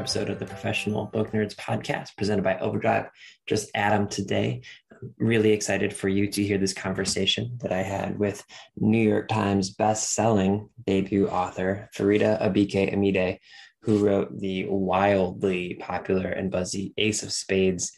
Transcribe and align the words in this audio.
Episode 0.00 0.30
of 0.30 0.38
the 0.38 0.46
Professional 0.46 1.04
Book 1.04 1.32
Nerds 1.32 1.54
podcast 1.54 2.16
presented 2.16 2.42
by 2.42 2.56
Overdrive. 2.56 3.10
Just 3.46 3.68
Adam 3.74 4.08
today. 4.08 4.62
I'm 4.90 5.12
really 5.18 5.52
excited 5.52 5.92
for 5.92 6.08
you 6.08 6.26
to 6.26 6.42
hear 6.42 6.56
this 6.56 6.72
conversation 6.72 7.58
that 7.60 7.70
I 7.70 7.82
had 7.82 8.18
with 8.18 8.42
New 8.78 9.06
York 9.06 9.28
Times 9.28 9.68
best-selling 9.68 10.70
debut 10.86 11.28
author 11.28 11.90
Faridah 11.94 12.40
Àbíké-Íyímídé, 12.40 13.40
who 13.82 13.98
wrote 13.98 14.40
the 14.40 14.64
wildly 14.70 15.74
popular 15.74 16.30
and 16.30 16.50
buzzy 16.50 16.94
Ace 16.96 17.22
of 17.22 17.30
Spades. 17.30 17.92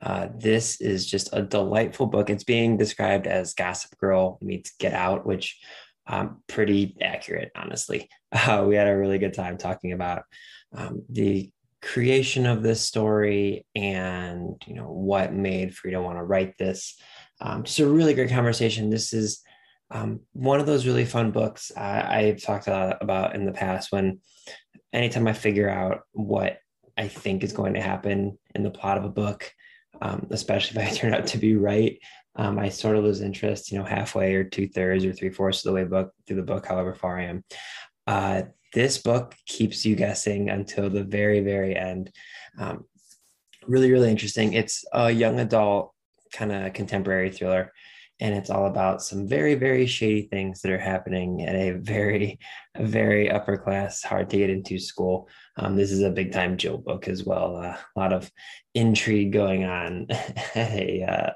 Uh, 0.00 0.28
this 0.38 0.80
is 0.80 1.04
just 1.04 1.30
a 1.32 1.42
delightful 1.42 2.06
book. 2.06 2.30
It's 2.30 2.44
being 2.44 2.76
described 2.76 3.26
as 3.26 3.54
Gossip 3.54 3.98
Girl 3.98 4.38
meets 4.40 4.70
Get 4.78 4.92
Out, 4.92 5.26
which 5.26 5.58
um, 6.06 6.42
pretty 6.46 6.96
accurate, 7.00 7.50
honestly. 7.54 8.08
Uh, 8.32 8.64
we 8.64 8.76
had 8.76 8.86
a 8.86 8.96
really 8.96 9.18
good 9.18 9.34
time 9.34 9.58
talking 9.58 9.90
about 9.90 10.22
um, 10.72 11.02
the 11.08 11.50
creation 11.82 12.46
of 12.46 12.62
this 12.62 12.80
story 12.80 13.66
and 13.74 14.54
you 14.68 14.74
know 14.74 14.88
what 14.88 15.32
made 15.32 15.74
Faridah 15.74 16.00
want 16.00 16.16
to 16.16 16.22
write 16.22 16.56
this. 16.56 16.96
Um, 17.40 17.64
just 17.64 17.80
a 17.80 17.88
really 17.88 18.14
great 18.14 18.30
conversation. 18.30 18.88
This 18.88 19.12
is 19.12 19.42
um, 19.90 20.20
one 20.32 20.60
of 20.60 20.66
those 20.66 20.86
really 20.86 21.04
fun 21.04 21.32
books 21.32 21.72
I, 21.76 22.20
I've 22.20 22.42
talked 22.42 22.68
a 22.68 22.70
lot 22.70 22.98
about 23.00 23.34
in 23.34 23.46
the 23.46 23.52
past. 23.52 23.90
When 23.90 24.20
anytime 24.92 25.26
I 25.26 25.32
figure 25.32 25.68
out 25.68 26.02
what 26.12 26.58
I 26.96 27.08
think 27.08 27.42
is 27.42 27.52
going 27.52 27.74
to 27.74 27.80
happen 27.80 28.38
in 28.54 28.62
the 28.62 28.70
plot 28.70 28.98
of 28.98 29.04
a 29.04 29.08
book, 29.08 29.52
um, 30.00 30.26
especially 30.30 30.80
if 30.80 30.88
I 30.88 30.94
turn 30.94 31.14
out 31.14 31.26
to 31.28 31.38
be 31.38 31.56
right, 31.56 31.98
um, 32.36 32.58
I 32.58 32.68
sort 32.68 32.96
of 32.96 33.04
lose 33.04 33.20
interest, 33.20 33.72
you 33.72 33.78
know, 33.78 33.84
halfway 33.84 34.34
or 34.34 34.44
two 34.44 34.68
thirds 34.68 35.04
or 35.04 35.12
three 35.12 35.30
fourths 35.30 35.64
of 35.64 35.70
the 35.70 35.74
way 35.74 35.84
book 35.84 36.12
through 36.26 36.36
the 36.36 36.42
book, 36.42 36.66
however 36.66 36.94
far 36.94 37.18
I 37.18 37.24
am. 37.24 37.44
Uh, 38.06 38.42
this 38.72 38.98
book 38.98 39.34
keeps 39.46 39.84
you 39.84 39.96
guessing 39.96 40.48
until 40.48 40.88
the 40.90 41.02
very, 41.02 41.40
very 41.40 41.76
end. 41.76 42.12
Um, 42.58 42.84
really, 43.66 43.90
really 43.90 44.10
interesting. 44.10 44.52
It's 44.52 44.84
a 44.92 45.10
young 45.10 45.40
adult 45.40 45.92
kind 46.32 46.52
of 46.52 46.72
contemporary 46.72 47.30
thriller, 47.30 47.72
and 48.20 48.34
it's 48.34 48.50
all 48.50 48.66
about 48.66 49.02
some 49.02 49.26
very, 49.26 49.54
very 49.54 49.86
shady 49.86 50.22
things 50.22 50.60
that 50.60 50.70
are 50.70 50.78
happening 50.78 51.42
at 51.42 51.54
a 51.54 51.72
very, 51.72 52.38
very 52.76 53.30
upper 53.30 53.56
class, 53.56 54.02
hard 54.02 54.28
to 54.30 54.36
get 54.36 54.50
into 54.50 54.78
school. 54.78 55.28
Um, 55.56 55.74
this 55.74 55.90
is 55.90 56.02
a 56.02 56.10
big 56.10 56.32
time 56.32 56.58
Jill 56.58 56.78
book 56.78 57.08
as 57.08 57.24
well. 57.24 57.56
Uh, 57.56 57.76
a 57.96 57.98
lot 57.98 58.12
of 58.12 58.30
intrigue 58.74 59.32
going 59.32 59.64
on 59.64 60.06
at 60.10 60.72
a 60.72 61.02
uh, 61.02 61.30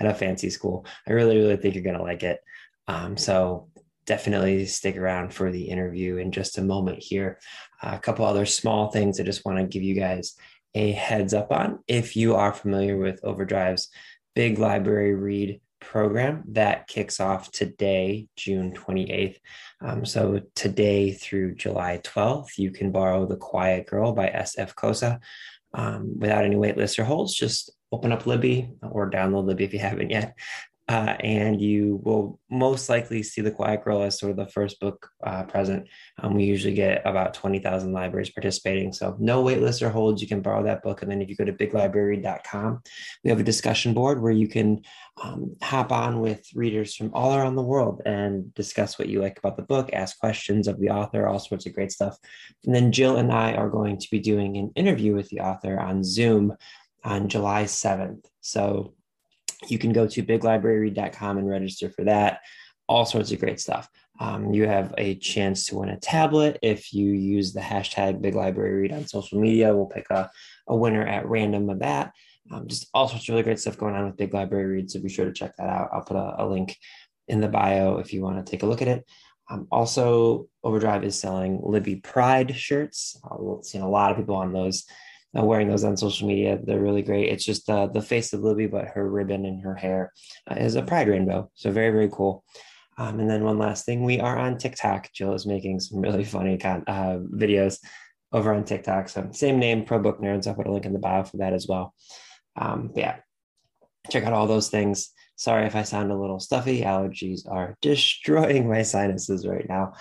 at 0.00 0.06
a 0.06 0.14
fancy 0.14 0.50
school. 0.50 0.86
I 1.06 1.12
really, 1.12 1.36
really 1.36 1.56
think 1.56 1.74
you're 1.74 1.84
going 1.84 1.96
to 1.96 2.02
like 2.02 2.22
it. 2.22 2.40
Um, 2.88 3.16
so 3.16 3.68
definitely 4.06 4.66
stick 4.66 4.96
around 4.96 5.32
for 5.32 5.50
the 5.50 5.64
interview 5.64 6.16
in 6.16 6.32
just 6.32 6.58
a 6.58 6.62
moment 6.62 7.02
here. 7.02 7.38
Uh, 7.82 7.92
a 7.94 7.98
couple 7.98 8.24
other 8.24 8.46
small 8.46 8.90
things 8.90 9.18
I 9.18 9.24
just 9.24 9.44
want 9.44 9.58
to 9.58 9.64
give 9.64 9.82
you 9.82 9.94
guys 9.94 10.34
a 10.74 10.92
heads 10.92 11.32
up 11.34 11.52
on. 11.52 11.78
If 11.86 12.16
you 12.16 12.34
are 12.34 12.52
familiar 12.52 12.96
with 12.96 13.20
Overdrive's 13.24 13.88
big 14.34 14.58
library 14.58 15.14
read 15.14 15.60
program 15.84 16.42
that 16.48 16.88
kicks 16.88 17.20
off 17.20 17.50
today, 17.50 18.28
June 18.36 18.72
28th. 18.72 19.36
Um, 19.80 20.04
so 20.04 20.40
today 20.54 21.12
through 21.12 21.54
July 21.54 22.00
12th, 22.02 22.58
you 22.58 22.70
can 22.70 22.90
borrow 22.90 23.26
The 23.26 23.36
Quiet 23.36 23.86
Girl 23.86 24.12
by 24.12 24.28
S.F. 24.28 24.74
Kosa 24.74 25.20
um, 25.72 26.18
without 26.18 26.44
any 26.44 26.56
wait 26.56 26.76
lists 26.76 26.98
or 26.98 27.04
holds. 27.04 27.34
Just 27.34 27.70
open 27.92 28.12
up 28.12 28.26
Libby 28.26 28.70
or 28.82 29.10
download 29.10 29.46
Libby 29.46 29.64
if 29.64 29.72
you 29.72 29.78
haven't 29.78 30.10
yet. 30.10 30.34
Uh, 30.86 31.16
and 31.20 31.62
you 31.62 31.98
will 32.04 32.38
most 32.50 32.90
likely 32.90 33.22
see 33.22 33.40
The 33.40 33.50
Quiet 33.50 33.82
Girl 33.82 34.02
as 34.02 34.18
sort 34.18 34.30
of 34.30 34.36
the 34.36 34.46
first 34.46 34.78
book 34.80 35.08
uh, 35.26 35.44
present. 35.44 35.88
Um, 36.22 36.34
we 36.34 36.44
usually 36.44 36.74
get 36.74 37.00
about 37.06 37.32
20,000 37.32 37.92
libraries 37.92 38.28
participating. 38.28 38.92
So, 38.92 39.16
no 39.18 39.42
waitlist 39.42 39.80
or 39.80 39.88
holds. 39.88 40.20
You 40.20 40.28
can 40.28 40.42
borrow 40.42 40.62
that 40.64 40.82
book. 40.82 41.00
And 41.00 41.10
then, 41.10 41.22
if 41.22 41.30
you 41.30 41.36
go 41.36 41.44
to 41.46 41.54
biglibrary.com, 41.54 42.82
we 43.22 43.30
have 43.30 43.40
a 43.40 43.44
discussion 43.44 43.94
board 43.94 44.20
where 44.20 44.32
you 44.32 44.46
can 44.46 44.82
um, 45.22 45.56
hop 45.62 45.90
on 45.90 46.20
with 46.20 46.44
readers 46.54 46.94
from 46.94 47.14
all 47.14 47.34
around 47.34 47.56
the 47.56 47.62
world 47.62 48.02
and 48.04 48.52
discuss 48.52 48.98
what 48.98 49.08
you 49.08 49.22
like 49.22 49.38
about 49.38 49.56
the 49.56 49.62
book, 49.62 49.88
ask 49.94 50.18
questions 50.18 50.68
of 50.68 50.78
the 50.80 50.90
author, 50.90 51.26
all 51.26 51.38
sorts 51.38 51.64
of 51.64 51.72
great 51.72 51.92
stuff. 51.92 52.18
And 52.66 52.74
then, 52.74 52.92
Jill 52.92 53.16
and 53.16 53.32
I 53.32 53.54
are 53.54 53.70
going 53.70 53.96
to 53.98 54.10
be 54.10 54.18
doing 54.18 54.58
an 54.58 54.70
interview 54.76 55.14
with 55.14 55.30
the 55.30 55.40
author 55.40 55.80
on 55.80 56.04
Zoom 56.04 56.54
on 57.02 57.30
July 57.30 57.64
7th. 57.64 58.26
So, 58.42 58.92
you 59.70 59.78
can 59.78 59.92
go 59.92 60.06
to 60.06 60.22
biglibrary.com 60.22 61.38
and 61.38 61.48
register 61.48 61.90
for 61.90 62.04
that. 62.04 62.40
All 62.88 63.06
sorts 63.06 63.32
of 63.32 63.40
great 63.40 63.60
stuff. 63.60 63.88
Um, 64.20 64.52
you 64.52 64.68
have 64.68 64.94
a 64.96 65.16
chance 65.16 65.66
to 65.66 65.76
win 65.76 65.88
a 65.88 65.98
tablet 65.98 66.58
if 66.62 66.92
you 66.92 67.10
use 67.10 67.52
the 67.52 67.60
hashtag 67.60 68.20
Big 68.20 68.34
Library 68.34 68.82
Read 68.82 68.92
on 68.92 69.06
social 69.06 69.40
media. 69.40 69.74
We'll 69.74 69.86
pick 69.86 70.08
a, 70.10 70.30
a 70.68 70.76
winner 70.76 71.04
at 71.04 71.28
random 71.28 71.68
of 71.68 71.80
that. 71.80 72.12
Um, 72.50 72.68
just 72.68 72.88
all 72.94 73.08
sorts 73.08 73.24
of 73.24 73.30
really 73.30 73.42
great 73.42 73.58
stuff 73.58 73.78
going 73.78 73.94
on 73.94 74.04
with 74.06 74.16
Big 74.16 74.34
Library 74.34 74.66
Read. 74.66 74.90
So 74.90 75.00
be 75.00 75.08
sure 75.08 75.24
to 75.24 75.32
check 75.32 75.56
that 75.56 75.68
out. 75.68 75.88
I'll 75.92 76.02
put 76.04 76.16
a, 76.16 76.42
a 76.42 76.46
link 76.46 76.76
in 77.26 77.40
the 77.40 77.48
bio 77.48 77.98
if 77.98 78.12
you 78.12 78.22
want 78.22 78.44
to 78.44 78.48
take 78.48 78.62
a 78.62 78.66
look 78.66 78.82
at 78.82 78.88
it. 78.88 79.04
Um, 79.50 79.66
also, 79.70 80.46
Overdrive 80.62 81.04
is 81.04 81.18
selling 81.18 81.60
Libby 81.62 81.96
Pride 81.96 82.54
shirts. 82.56 83.20
I've 83.24 83.64
seen 83.64 83.82
a 83.82 83.90
lot 83.90 84.10
of 84.10 84.16
people 84.16 84.36
on 84.36 84.52
those 84.52 84.84
uh, 85.38 85.44
wearing 85.44 85.68
those 85.68 85.84
on 85.84 85.96
social 85.96 86.28
media. 86.28 86.58
They're 86.62 86.80
really 86.80 87.02
great. 87.02 87.28
It's 87.28 87.44
just 87.44 87.68
uh, 87.68 87.86
the 87.86 88.02
face 88.02 88.32
of 88.32 88.40
Libby, 88.40 88.66
but 88.66 88.88
her 88.88 89.08
ribbon 89.08 89.44
and 89.44 89.62
her 89.62 89.74
hair 89.74 90.12
uh, 90.50 90.54
is 90.54 90.76
a 90.76 90.82
pride 90.82 91.08
rainbow. 91.08 91.50
So 91.54 91.70
very, 91.70 91.90
very 91.90 92.08
cool. 92.10 92.44
Um, 92.96 93.18
and 93.18 93.28
then 93.28 93.44
one 93.44 93.58
last 93.58 93.84
thing, 93.84 94.04
we 94.04 94.20
are 94.20 94.38
on 94.38 94.58
TikTok. 94.58 95.12
Jill 95.12 95.34
is 95.34 95.46
making 95.46 95.80
some 95.80 96.00
really 96.00 96.24
funny 96.36 96.58
con- 96.58 96.84
uh, 96.86 97.18
videos 97.32 97.78
over 98.32 98.52
on 98.54 98.64
TikTok. 98.64 99.08
So 99.08 99.28
same 99.32 99.58
name, 99.58 99.84
Pro 99.84 99.98
Book 99.98 100.20
Nerds. 100.20 100.46
I'll 100.46 100.54
put 100.54 100.66
a 100.66 100.72
link 100.72 100.86
in 100.86 100.92
the 100.92 100.98
bio 100.98 101.24
for 101.24 101.38
that 101.38 101.52
as 101.52 101.66
well. 101.68 101.94
Um, 102.56 102.92
yeah, 102.94 103.16
check 104.10 104.24
out 104.24 104.32
all 104.32 104.46
those 104.46 104.68
things. 104.68 105.10
Sorry 105.36 105.66
if 105.66 105.74
I 105.74 105.82
sound 105.82 106.12
a 106.12 106.18
little 106.18 106.38
stuffy. 106.38 106.82
Allergies 106.82 107.40
are 107.50 107.76
destroying 107.82 108.68
my 108.68 108.82
sinuses 108.82 109.46
right 109.46 109.68
now. 109.68 109.94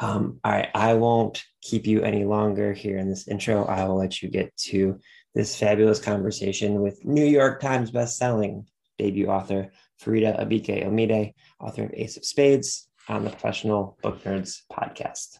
Um, 0.00 0.38
all 0.44 0.52
right, 0.52 0.68
I 0.76 0.94
won't 0.94 1.42
keep 1.60 1.84
you 1.84 2.02
any 2.02 2.24
longer 2.24 2.72
here 2.72 2.98
in 2.98 3.08
this 3.08 3.26
intro. 3.26 3.64
I 3.64 3.84
will 3.84 3.96
let 3.96 4.22
you 4.22 4.28
get 4.28 4.56
to 4.68 5.00
this 5.34 5.56
fabulous 5.56 5.98
conversation 5.98 6.80
with 6.80 7.04
New 7.04 7.24
York 7.24 7.60
Times 7.60 7.90
bestselling 7.90 8.66
debut 8.98 9.26
author 9.26 9.72
Faridah 10.00 10.40
Àbíké-Íyímídé, 10.40 11.34
author 11.58 11.84
of 11.84 11.94
Ace 11.94 12.16
of 12.16 12.24
Spades, 12.24 12.88
on 13.08 13.24
the 13.24 13.30
Professional 13.30 13.98
Book 14.00 14.22
Nerds 14.22 14.62
podcast. 14.70 15.38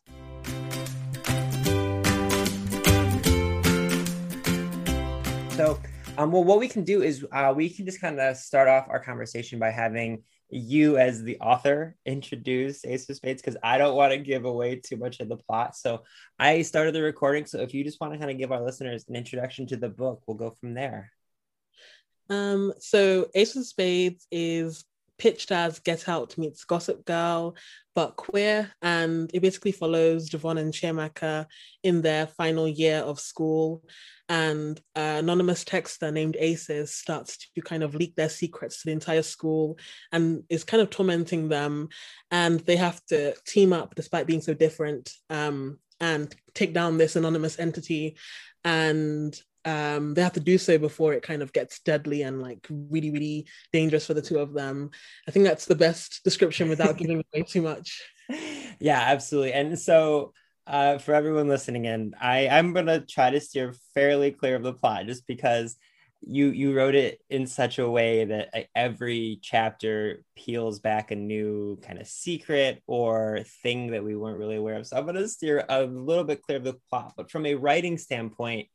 So, 5.55 5.79
um, 6.17 6.33
well, 6.33 6.43
what 6.43 6.59
we 6.59 6.67
can 6.67 6.83
do 6.83 7.03
is 7.03 7.25
uh, 7.31 7.53
we 7.57 7.71
can 7.71 7.87
just 7.87 8.01
kind 8.01 8.19
of 8.19 8.37
start 8.37 8.67
off 8.67 8.87
our 8.89 8.99
conversation 8.99 9.61
by 9.61 9.71
having 9.71 10.25
you 10.51 10.97
as 10.97 11.23
the 11.23 11.39
author 11.41 11.95
introduce 12.07 12.85
Ace 12.85 13.09
of 13.09 13.17
Spades 13.17 13.43
because 13.43 13.57
I 13.63 13.79
don't 13.79 13.97
want 13.97 14.13
to 14.13 14.19
give 14.19 14.45
away 14.45 14.77
too 14.77 14.97
much 14.97 15.21
of 15.21 15.29
the 15.29 15.37
plot. 15.37 15.77
So 15.77 16.05
I 16.39 16.63
started 16.63 16.95
the 16.95 17.03
recording. 17.03 17.47
So 17.47 17.61
if 17.61 17.75
you 17.75 17.85
just 17.85 18.01
want 18.01 18.13
to 18.15 18.19
kind 18.19 18.31
of 18.31 18.39
give 18.39 18.53
our 18.53 18.63
listeners 18.63 19.05
an 19.09 19.17
introduction 19.17 19.67
to 19.69 19.77
the 19.77 19.89
book, 19.89 20.23
we'll 20.27 20.37
go 20.37 20.57
from 20.61 20.75
there. 20.75 21.11
Um, 22.31 22.73
so 22.79 23.29
Ace 23.35 23.57
of 23.57 23.67
Spades 23.67 24.27
is 24.31 24.85
pitched 25.19 25.51
as 25.53 25.81
Get 25.81 26.09
Out 26.09 26.39
meets 26.39 26.65
Gossip 26.65 27.05
Girl, 27.05 27.57
but 27.95 28.17
queer. 28.17 28.73
And 28.83 29.31
it 29.35 29.41
basically 29.41 29.73
follows 29.73 30.29
Devon 30.29 30.59
and 30.59 30.73
Chiamaka 30.73 31.47
in 31.83 32.03
their 32.03 32.27
final 32.27 32.69
year 32.69 32.99
of 32.99 33.21
school. 33.21 33.83
And 34.29 34.81
an 34.95 35.17
anonymous 35.25 35.65
texter 35.65 36.13
named 36.13 36.37
Aces 36.39 36.95
starts 36.95 37.39
to 37.39 37.61
kind 37.63 37.83
of 37.83 37.95
leak 37.95 38.15
their 38.15 38.29
secrets 38.29 38.83
to 38.83 38.87
the 38.87 38.93
entire 38.93 39.23
school 39.23 39.79
and 40.13 40.45
is 40.49 40.65
kind 40.65 40.83
of 40.83 40.91
tormenting 40.91 41.49
them. 41.49 41.89
And 42.31 42.61
they 42.61 42.77
have 42.77 43.05
to 43.07 43.35
team 43.47 43.73
up 43.73 43.95
despite 43.95 44.27
being 44.27 44.43
so 44.43 44.55
different 44.55 45.11
um, 45.31 45.79
and 46.01 46.35
take 46.55 46.75
down 46.75 46.99
this 46.99 47.17
anonymous 47.17 47.59
entity 47.59 48.17
and 48.65 49.41
um, 49.65 50.15
they 50.15 50.23
have 50.23 50.35
to 50.35 50.41
do 50.41 50.59
so 50.59 50.79
before 50.79 51.13
it 51.13 51.23
kind 51.23 51.43
of 51.43 51.53
gets 51.53 51.81
deadly 51.81 52.23
and 52.23 52.41
like 52.41 52.67
really, 52.71 53.11
really 53.11 53.47
dangerous 53.73 54.07
for 54.07 54.15
the 54.15 54.23
two 54.23 54.39
of 54.39 54.55
them. 54.55 54.91
I 55.27 55.31
think 55.31 55.45
that's 55.45 55.67
the 55.67 55.75
best 55.75 56.21
description 56.25 56.69
without 56.69 56.97
giving 56.99 57.23
away 57.35 57.45
too 57.45 57.63
much. 57.63 58.03
Yeah, 58.81 59.01
absolutely. 59.01 59.53
And 59.53 59.79
so, 59.79 60.33
uh, 60.67 60.99
for 60.99 61.15
everyone 61.15 61.49
listening 61.49 61.87
in, 61.87 62.15
I 62.21 62.49
I'm 62.49 62.75
gonna 62.75 63.01
try 63.01 63.31
to 63.31 63.41
steer 63.41 63.75
fairly 63.95 64.33
clear 64.33 64.57
of 64.57 64.63
the 64.63 64.75
plot, 64.75 65.07
just 65.07 65.27
because 65.27 65.77
you 66.21 66.51
you 66.51 66.75
wrote 66.75 66.95
it 66.95 67.21
in 67.31 67.47
such 67.47 67.79
a 67.79 67.89
way 67.89 68.25
that 68.25 68.67
every 68.75 69.39
chapter 69.43 70.25
peels 70.37 70.79
back 70.81 71.11
a 71.11 71.17
new 71.17 71.79
kind 71.83 71.99
of 71.99 72.07
secret 72.07 72.83
or 72.87 73.41
thing 73.63 73.93
that 73.93 74.05
we 74.05 74.15
weren't 74.15 74.39
really 74.39 74.57
aware 74.57 74.77
of. 74.77 74.87
So 74.87 74.97
I'm 74.97 75.07
gonna 75.07 75.27
steer 75.27 75.65
a 75.69 75.85
little 75.85 76.25
bit 76.25 76.43
clear 76.43 76.59
of 76.59 76.65
the 76.65 76.77
plot, 76.91 77.15
but 77.17 77.31
from 77.31 77.47
a 77.47 77.55
writing 77.55 77.97
standpoint 77.97 78.69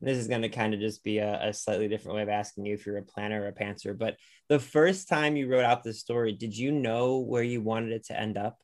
this 0.00 0.18
is 0.18 0.28
going 0.28 0.42
to 0.42 0.48
kind 0.48 0.74
of 0.74 0.80
just 0.80 1.02
be 1.02 1.18
a, 1.18 1.48
a, 1.48 1.52
slightly 1.52 1.88
different 1.88 2.16
way 2.16 2.22
of 2.22 2.28
asking 2.28 2.66
you 2.66 2.74
if 2.74 2.84
you're 2.84 2.98
a 2.98 3.02
planner 3.02 3.42
or 3.42 3.48
a 3.48 3.52
pantser. 3.52 3.96
But 3.96 4.16
the 4.48 4.58
first 4.58 5.08
time 5.08 5.36
you 5.36 5.48
wrote 5.48 5.64
out 5.64 5.84
the 5.84 5.94
story, 5.94 6.32
did 6.32 6.56
you 6.56 6.70
know 6.70 7.18
where 7.18 7.42
you 7.42 7.62
wanted 7.62 7.92
it 7.92 8.06
to 8.06 8.20
end 8.20 8.36
up? 8.36 8.58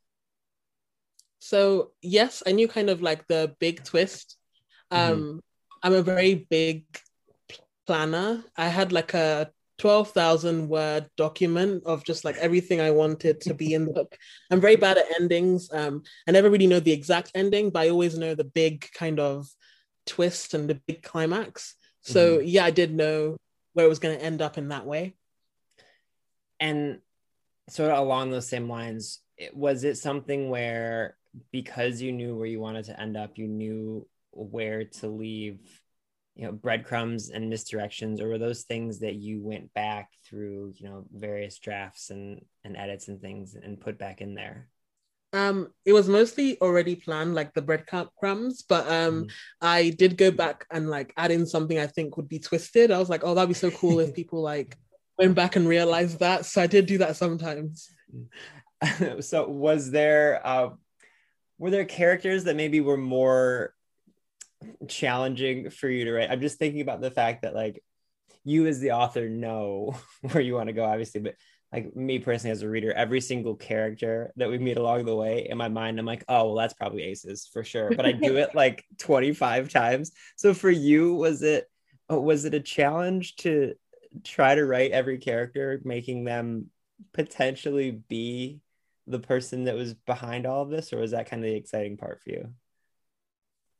So 1.39 1.93
yes, 2.03 2.43
I 2.47 2.53
knew 2.53 2.69
kind 2.69 2.91
of 2.91 3.03
like 3.03 3.27
the 3.29 3.55
big 3.59 3.83
twist. 3.83 4.37
Mm-hmm. 4.93 5.13
Um, 5.13 5.19
mm-hmm. 5.19 5.39
I'm 5.83 5.95
a 5.95 6.03
very 6.03 6.47
big 6.49 6.85
planner. 7.87 8.45
I 8.57 8.69
had 8.69 8.93
like 8.93 9.15
a 9.15 9.51
12,000 9.79 10.69
word 10.69 11.11
document 11.17 11.83
of 11.87 12.05
just 12.05 12.25
like 12.25 12.37
everything 12.37 12.81
I 12.81 12.93
wanted 12.93 13.41
to 13.41 13.55
be 13.55 13.75
in 13.75 13.87
the 13.87 13.93
book. 13.93 14.17
I'm 14.51 14.61
very 14.61 14.77
bad 14.77 14.99
at 14.99 15.21
endings. 15.21 15.69
Um, 15.73 16.03
I 16.29 16.31
never 16.31 16.51
really 16.51 16.69
know 16.69 16.79
the 16.79 16.93
exact 16.93 17.33
ending, 17.35 17.71
but 17.71 17.81
I 17.81 17.89
always 17.89 18.17
know 18.17 18.37
the 18.37 18.45
big 18.45 18.87
kind 18.93 19.19
of 19.19 19.49
twist 20.07 20.55
and 20.55 20.69
the 20.69 20.81
big 20.87 21.03
climax. 21.03 21.75
So 22.03 22.39
mm-hmm. 22.39 22.47
yeah, 22.47 22.65
I 22.65 22.71
did 22.71 22.95
know 22.95 23.37
where 23.75 23.87
it 23.87 23.89
was 23.89 23.99
going 23.99 24.19
to 24.19 24.25
end 24.25 24.43
up 24.43 24.59
in 24.59 24.69
that 24.69 24.87
way. 24.87 25.15
And 26.61 27.01
sort 27.69 27.91
of 27.91 27.99
along 27.99 28.31
those 28.31 28.49
same 28.49 28.69
lines, 28.69 29.21
was 29.53 29.85
it 29.85 29.97
something 29.97 30.51
where 30.51 31.17
because 31.51 32.03
you 32.03 32.13
knew 32.13 32.37
where 32.37 32.47
you 32.47 32.61
wanted 32.61 32.85
to 32.87 33.01
end 33.01 33.17
up, 33.17 33.39
you 33.39 33.49
knew 33.49 34.07
where 34.33 34.85
to 34.85 35.09
leave, 35.09 35.61
you 36.35 36.47
know, 36.47 36.53
breadcrumbs 36.53 37.31
and 37.31 37.53
misdirections, 37.53 38.21
or 38.21 38.29
were 38.29 38.39
those 38.39 38.63
things 38.63 39.01
that 39.01 39.15
you 39.15 39.43
went 39.43 39.73
back 39.75 40.11
through, 40.27 40.75
you 40.77 40.89
know, 40.89 41.05
various 41.13 41.59
drafts 41.59 42.11
and 42.11 42.41
and 42.65 42.77
edits 42.77 43.09
and 43.09 43.21
things 43.21 43.55
and 43.55 43.81
put 43.81 43.99
back 43.99 44.21
in 44.21 44.35
there? 44.35 44.69
Um, 45.33 45.69
it 45.87 45.93
was 45.93 46.09
mostly 46.09 46.61
already 46.61 46.95
planned, 46.95 47.35
like 47.35 47.55
the 47.55 47.63
breadcrumbs, 47.63 48.63
but 48.63 48.87
um, 48.87 49.25
mm. 49.25 49.31
I 49.61 49.91
did 49.91 50.19
go 50.19 50.31
back 50.31 50.67
and 50.71 50.91
like 50.91 51.15
add 51.17 51.31
in 51.31 51.47
something 51.47 51.79
I 51.79 51.87
think 51.87 52.17
would 52.17 52.29
be 52.29 52.39
twisted. 52.39 52.91
I 52.91 52.99
was 52.99 53.09
like, 53.09 53.25
oh, 53.25 53.35
that'd 53.35 53.49
be 53.49 53.55
so 53.55 53.71
cool 53.71 54.01
if 54.01 54.15
people 54.15 54.43
like 54.43 54.77
went 55.19 55.35
back 55.35 55.57
and 55.57 55.67
realized 55.67 56.19
that. 56.19 56.45
So 56.45 56.61
I 56.61 56.67
did 56.67 56.87
do 56.87 56.99
that 56.99 57.17
sometimes. 57.17 57.91
so 59.21 59.49
was 59.49 59.91
there 59.91 60.41
uh, 60.45 60.71
were 61.59 61.71
there 61.71 61.85
characters 61.85 62.45
that 62.45 62.57
maybe 62.57 62.81
were 62.81 62.97
more 62.97 63.73
challenging 64.89 65.71
for 65.71 65.89
you 65.89 66.05
to 66.05 66.13
write? 66.13 66.31
I'm 66.31 66.41
just 66.41 66.59
thinking 66.59 66.81
about 66.81 67.01
the 67.01 67.11
fact 67.11 67.43
that 67.43 67.55
like 67.55 67.83
you 68.45 68.67
as 68.67 68.81
the 68.81 68.93
author 68.93 69.29
know 69.29 69.95
where 70.21 70.43
you 70.43 70.55
want 70.55 70.69
to 70.69 70.73
go, 70.73 70.85
obviously, 70.85 71.21
but 71.21 71.37
like 71.73 71.97
me 71.97 72.19
personally 72.19 72.53
as 72.53 72.63
a 72.63 72.69
reader, 72.69 72.93
every 72.93 73.21
single 73.21 73.55
character 73.55 74.33
that 74.37 74.51
we 74.51 74.59
meet 74.59 74.77
along 74.77 75.07
the 75.07 75.17
way 75.17 75.47
in 75.49 75.57
my 75.57 75.69
mind, 75.69 75.99
I'm 75.99 76.05
like, 76.05 76.25
oh, 76.29 76.47
well, 76.47 76.55
that's 76.57 76.75
probably 76.75 77.03
aces 77.05 77.49
for 77.51 77.65
sure. 77.65 77.91
But 77.97 78.05
I 78.05 78.13
do 78.13 78.37
it 78.39 78.55
like 78.55 78.85
25 78.99 79.71
times. 79.71 80.13
So 80.37 80.53
for 80.53 80.71
you, 80.71 81.15
was 81.15 81.43
it 81.43 81.67
oh, 82.11 82.21
was 82.21 82.45
it 82.45 82.53
a 82.53 82.61
challenge 82.61 83.37
to 83.37 83.75
try 84.23 84.55
to 84.55 84.67
write 84.67 84.91
every 84.91 85.17
character, 85.17 85.81
making 85.83 86.25
them 86.25 86.67
potentially 87.15 87.91
be 87.91 88.61
the 89.07 89.19
person 89.19 89.65
that 89.65 89.75
was 89.75 89.95
behind 89.95 90.47
all 90.47 90.63
of 90.63 90.71
this, 90.71 90.93
or 90.93 90.99
was 90.99 91.13
that 91.13 91.31
kind 91.31 91.43
of 91.43 91.51
the 91.51 91.57
exciting 91.57 91.97
part 91.97 92.21
for 92.23 92.31
you? 92.31 92.49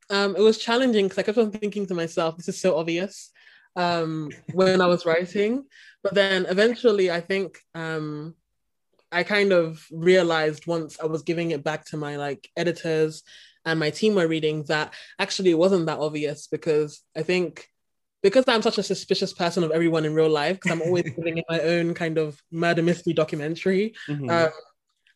Um, 0.09 0.35
it 0.35 0.41
was 0.41 0.59
challenging 0.59 1.07
because 1.07 1.19
I 1.19 1.23
kept 1.23 1.39
on 1.39 1.51
thinking 1.51 1.87
to 1.87 1.95
myself, 1.95 2.37
this 2.37 2.49
is 2.49 2.61
so 2.61 2.77
obvious 2.77 3.31
um, 3.77 4.31
when 4.53 4.81
I 4.81 4.87
was 4.87 5.07
writing. 5.07 5.65
But 6.03 6.15
then 6.15 6.47
eventually, 6.47 7.11
I 7.11 7.21
think 7.21 7.59
um, 7.75 8.35
I 9.11 9.23
kind 9.23 9.53
of 9.53 9.87
realized 9.93 10.67
once 10.67 10.99
I 11.01 11.07
was 11.07 11.23
giving 11.23 11.51
it 11.51 11.63
back 11.63 11.85
to 11.87 11.97
my 11.97 12.17
like 12.17 12.49
editors 12.57 13.23
and 13.65 13.79
my 13.79 13.91
team 13.91 14.15
were 14.15 14.27
reading 14.27 14.65
that 14.65 14.93
actually 15.19 15.51
it 15.51 15.59
wasn't 15.59 15.87
that 15.87 15.99
obvious 15.99 16.49
because 16.49 17.03
I 17.17 17.23
think 17.23 17.69
because 18.23 18.45
I'm 18.47 18.63
such 18.63 18.79
a 18.79 18.83
suspicious 18.83 19.33
person 19.33 19.65
of 19.65 19.73
everyone 19.73 20.05
in 20.05 20.15
real 20.15 20.31
life 20.31 20.57
because 20.57 20.73
I'm 20.73 20.83
always 20.83 21.05
living 21.19 21.39
in 21.39 21.45
my 21.49 21.61
own 21.61 21.95
kind 21.95 22.19
of 22.19 22.41
murder 22.51 22.83
mystery 22.83 23.13
documentary. 23.13 23.95
Mm-hmm. 24.09 24.31
Um, 24.31 24.51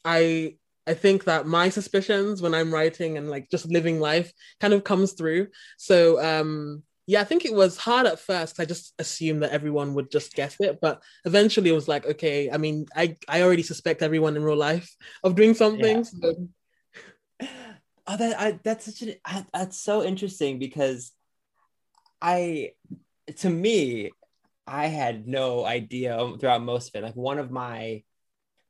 I 0.04 0.56
I 0.86 0.94
think 0.94 1.24
that 1.24 1.46
my 1.46 1.68
suspicions 1.68 2.42
when 2.42 2.54
I'm 2.54 2.72
writing 2.72 3.16
and 3.16 3.28
like 3.28 3.50
just 3.50 3.66
living 3.66 3.98
life 3.98 4.32
kind 4.60 4.72
of 4.72 4.84
comes 4.84 5.12
through. 5.12 5.48
So 5.78 6.22
um, 6.22 6.82
yeah, 7.06 7.20
I 7.20 7.24
think 7.24 7.44
it 7.44 7.54
was 7.54 7.76
hard 7.76 8.06
at 8.06 8.18
first. 8.18 8.58
I 8.58 8.64
just 8.64 8.92
assumed 8.98 9.42
that 9.42 9.52
everyone 9.52 9.94
would 9.94 10.10
just 10.10 10.34
guess 10.34 10.56
it, 10.58 10.78
but 10.80 11.02
eventually 11.24 11.70
it 11.70 11.74
was 11.74 11.86
like, 11.86 12.04
okay. 12.04 12.50
I 12.50 12.58
mean, 12.58 12.86
I 12.96 13.16
I 13.28 13.42
already 13.42 13.62
suspect 13.62 14.02
everyone 14.02 14.36
in 14.36 14.42
real 14.42 14.56
life 14.56 14.92
of 15.22 15.36
doing 15.36 15.54
something. 15.54 15.98
Yeah. 15.98 16.02
So. 16.02 16.48
Oh, 18.08 18.16
that 18.16 18.40
I, 18.40 18.58
that's 18.62 18.84
such 18.86 19.02
an 19.02 19.14
I, 19.24 19.44
that's 19.52 19.78
so 19.78 20.04
interesting 20.04 20.58
because 20.58 21.12
I, 22.20 22.72
to 23.38 23.50
me, 23.50 24.10
I 24.66 24.86
had 24.86 25.28
no 25.28 25.64
idea 25.64 26.16
throughout 26.38 26.62
most 26.62 26.88
of 26.88 26.96
it. 26.96 27.04
Like 27.04 27.16
one 27.16 27.38
of 27.38 27.50
my 27.50 28.02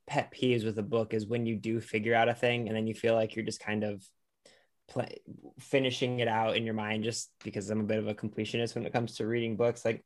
pet 0.06 0.32
peeves 0.32 0.64
with 0.64 0.78
a 0.78 0.82
book 0.82 1.14
is 1.14 1.26
when 1.26 1.46
you 1.46 1.56
do 1.56 1.80
figure 1.80 2.14
out 2.14 2.28
a 2.28 2.34
thing 2.34 2.68
and 2.68 2.76
then 2.76 2.86
you 2.86 2.94
feel 2.94 3.14
like 3.14 3.34
you're 3.34 3.44
just 3.44 3.60
kind 3.60 3.82
of 3.82 4.02
finishing 5.58 6.20
it 6.20 6.28
out 6.28 6.56
in 6.56 6.64
your 6.64 6.74
mind 6.74 7.04
just 7.04 7.30
because 7.44 7.68
I'm 7.70 7.80
a 7.80 7.84
bit 7.84 7.98
of 7.98 8.08
a 8.08 8.14
completionist 8.14 8.74
when 8.74 8.86
it 8.86 8.92
comes 8.92 9.16
to 9.16 9.26
reading 9.26 9.56
books. 9.56 9.84
Like 9.84 10.04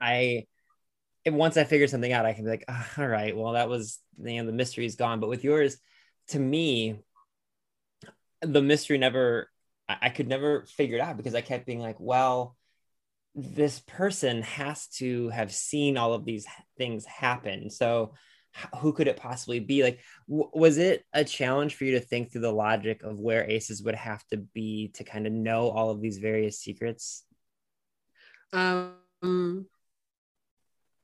I 0.00 0.46
once 1.26 1.56
I 1.56 1.64
figure 1.64 1.86
something 1.86 2.12
out, 2.12 2.26
I 2.26 2.32
can 2.32 2.44
be 2.44 2.50
like, 2.50 2.64
oh, 2.68 2.86
all 2.98 3.06
right, 3.06 3.36
well, 3.36 3.52
that 3.52 3.68
was 3.68 3.98
you 4.22 4.40
know 4.40 4.46
the 4.46 4.52
mystery 4.52 4.86
is 4.86 4.96
gone. 4.96 5.20
But 5.20 5.28
with 5.28 5.44
yours, 5.44 5.78
to 6.28 6.38
me, 6.38 7.00
the 8.42 8.62
mystery 8.62 8.98
never 8.98 9.50
I 9.88 10.10
could 10.10 10.28
never 10.28 10.66
figure 10.66 10.96
it 10.96 11.00
out 11.00 11.16
because 11.16 11.34
I 11.34 11.40
kept 11.40 11.64
being 11.64 11.80
like, 11.80 11.96
well, 11.98 12.56
this 13.34 13.80
person 13.80 14.42
has 14.42 14.86
to 14.88 15.30
have 15.30 15.52
seen 15.52 15.96
all 15.96 16.12
of 16.12 16.24
these 16.24 16.46
things 16.76 17.06
happen. 17.06 17.70
So 17.70 18.12
who 18.78 18.92
could 18.92 19.08
it 19.08 19.16
possibly 19.16 19.60
be 19.60 19.82
like 19.82 20.00
w- 20.28 20.50
was 20.52 20.78
it 20.78 21.04
a 21.12 21.24
challenge 21.24 21.74
for 21.74 21.84
you 21.84 21.92
to 21.92 22.00
think 22.00 22.30
through 22.30 22.40
the 22.40 22.52
logic 22.52 23.02
of 23.02 23.18
where 23.18 23.48
aces 23.48 23.82
would 23.82 23.94
have 23.94 24.24
to 24.28 24.36
be 24.36 24.88
to 24.94 25.04
kind 25.04 25.26
of 25.26 25.32
know 25.32 25.68
all 25.68 25.90
of 25.90 26.00
these 26.00 26.18
various 26.18 26.58
secrets 26.58 27.24
um 28.52 29.66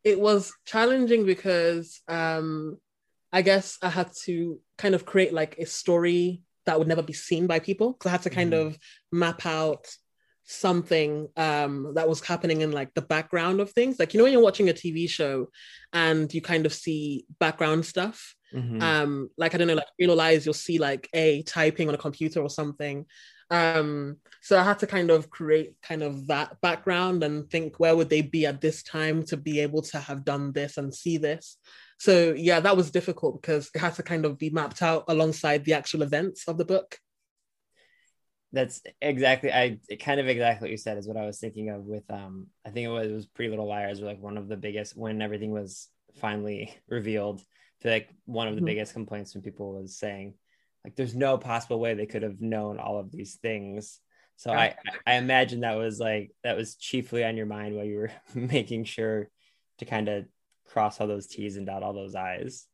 it 0.02 0.20
was 0.20 0.52
challenging 0.64 1.24
because 1.24 2.00
um 2.08 2.76
i 3.32 3.42
guess 3.42 3.78
i 3.82 3.88
had 3.88 4.10
to 4.24 4.60
kind 4.78 4.94
of 4.94 5.06
create 5.06 5.32
like 5.32 5.56
a 5.58 5.66
story 5.66 6.42
that 6.66 6.78
would 6.78 6.88
never 6.88 7.02
be 7.02 7.12
seen 7.12 7.46
by 7.46 7.58
people 7.58 7.92
because 7.92 8.08
i 8.08 8.12
had 8.12 8.22
to 8.22 8.30
kind 8.30 8.52
mm-hmm. 8.52 8.68
of 8.68 8.78
map 9.12 9.44
out 9.46 9.86
something 10.44 11.28
um, 11.36 11.92
that 11.94 12.08
was 12.08 12.20
happening 12.20 12.60
in 12.60 12.72
like 12.72 12.92
the 12.94 13.02
background 13.02 13.60
of 13.60 13.70
things. 13.72 13.98
Like 13.98 14.14
you 14.14 14.18
know 14.18 14.24
when 14.24 14.32
you're 14.32 14.42
watching 14.42 14.68
a 14.68 14.74
TV 14.74 15.08
show 15.08 15.48
and 15.92 16.32
you 16.32 16.42
kind 16.42 16.66
of 16.66 16.72
see 16.72 17.26
background 17.38 17.86
stuff. 17.86 18.34
Mm-hmm. 18.54 18.82
Um, 18.82 19.30
like 19.36 19.54
I 19.54 19.58
don't 19.58 19.68
know, 19.68 19.74
like 19.74 19.86
Real 19.98 20.14
Lies, 20.14 20.44
you'll 20.44 20.54
see 20.54 20.78
like 20.78 21.08
a 21.14 21.42
typing 21.42 21.88
on 21.88 21.94
a 21.94 21.98
computer 21.98 22.40
or 22.40 22.50
something. 22.50 23.06
Um, 23.50 24.16
so 24.42 24.58
I 24.58 24.62
had 24.62 24.78
to 24.80 24.86
kind 24.86 25.10
of 25.10 25.30
create 25.30 25.74
kind 25.82 26.02
of 26.02 26.26
that 26.28 26.60
background 26.60 27.22
and 27.22 27.48
think 27.50 27.78
where 27.78 27.96
would 27.96 28.10
they 28.10 28.22
be 28.22 28.46
at 28.46 28.60
this 28.60 28.82
time 28.82 29.24
to 29.26 29.36
be 29.36 29.60
able 29.60 29.82
to 29.82 29.98
have 29.98 30.24
done 30.24 30.52
this 30.52 30.76
and 30.76 30.94
see 30.94 31.18
this. 31.18 31.56
So 31.98 32.34
yeah, 32.36 32.60
that 32.60 32.76
was 32.76 32.90
difficult 32.90 33.40
because 33.40 33.70
it 33.74 33.78
had 33.78 33.94
to 33.94 34.02
kind 34.02 34.24
of 34.24 34.38
be 34.38 34.50
mapped 34.50 34.82
out 34.82 35.04
alongside 35.08 35.64
the 35.64 35.74
actual 35.74 36.02
events 36.02 36.48
of 36.48 36.58
the 36.58 36.64
book 36.64 36.98
that's 38.54 38.82
exactly 39.02 39.52
I 39.52 39.78
kind 40.00 40.20
of 40.20 40.28
exactly 40.28 40.66
what 40.66 40.70
you 40.70 40.76
said 40.76 40.96
is 40.96 41.08
what 41.08 41.16
I 41.16 41.26
was 41.26 41.38
thinking 41.38 41.70
of 41.70 41.84
with 41.84 42.08
um 42.10 42.46
I 42.64 42.70
think 42.70 42.86
it 42.86 42.90
was, 42.90 43.10
it 43.10 43.14
was 43.14 43.26
Pretty 43.26 43.50
Little 43.50 43.68
Liars 43.68 44.00
were 44.00 44.06
like 44.06 44.20
one 44.20 44.38
of 44.38 44.48
the 44.48 44.56
biggest 44.56 44.96
when 44.96 45.20
everything 45.20 45.50
was 45.50 45.88
finally 46.20 46.74
revealed. 46.88 47.42
I 47.84 47.88
like 47.88 48.08
one 48.24 48.48
of 48.48 48.54
the 48.54 48.60
mm-hmm. 48.60 48.66
biggest 48.66 48.94
complaints 48.94 49.32
from 49.32 49.42
people 49.42 49.74
was 49.74 49.98
saying 49.98 50.34
like 50.84 50.96
there's 50.96 51.14
no 51.14 51.36
possible 51.36 51.78
way 51.78 51.92
they 51.92 52.06
could 52.06 52.22
have 52.22 52.40
known 52.40 52.78
all 52.78 52.98
of 52.98 53.10
these 53.10 53.34
things. 53.34 54.00
So 54.36 54.52
I 54.52 54.76
I 55.06 55.14
imagine 55.14 55.60
that 55.60 55.76
was 55.76 55.98
like 55.98 56.30
that 56.44 56.56
was 56.56 56.76
chiefly 56.76 57.24
on 57.24 57.36
your 57.36 57.46
mind 57.46 57.74
while 57.74 57.84
you 57.84 57.96
were 57.96 58.12
making 58.34 58.84
sure 58.84 59.28
to 59.78 59.84
kind 59.84 60.08
of 60.08 60.24
cross 60.66 61.00
all 61.00 61.06
those 61.06 61.26
T's 61.26 61.56
and 61.56 61.66
dot 61.66 61.82
all 61.82 61.92
those 61.92 62.14
I's. 62.14 62.66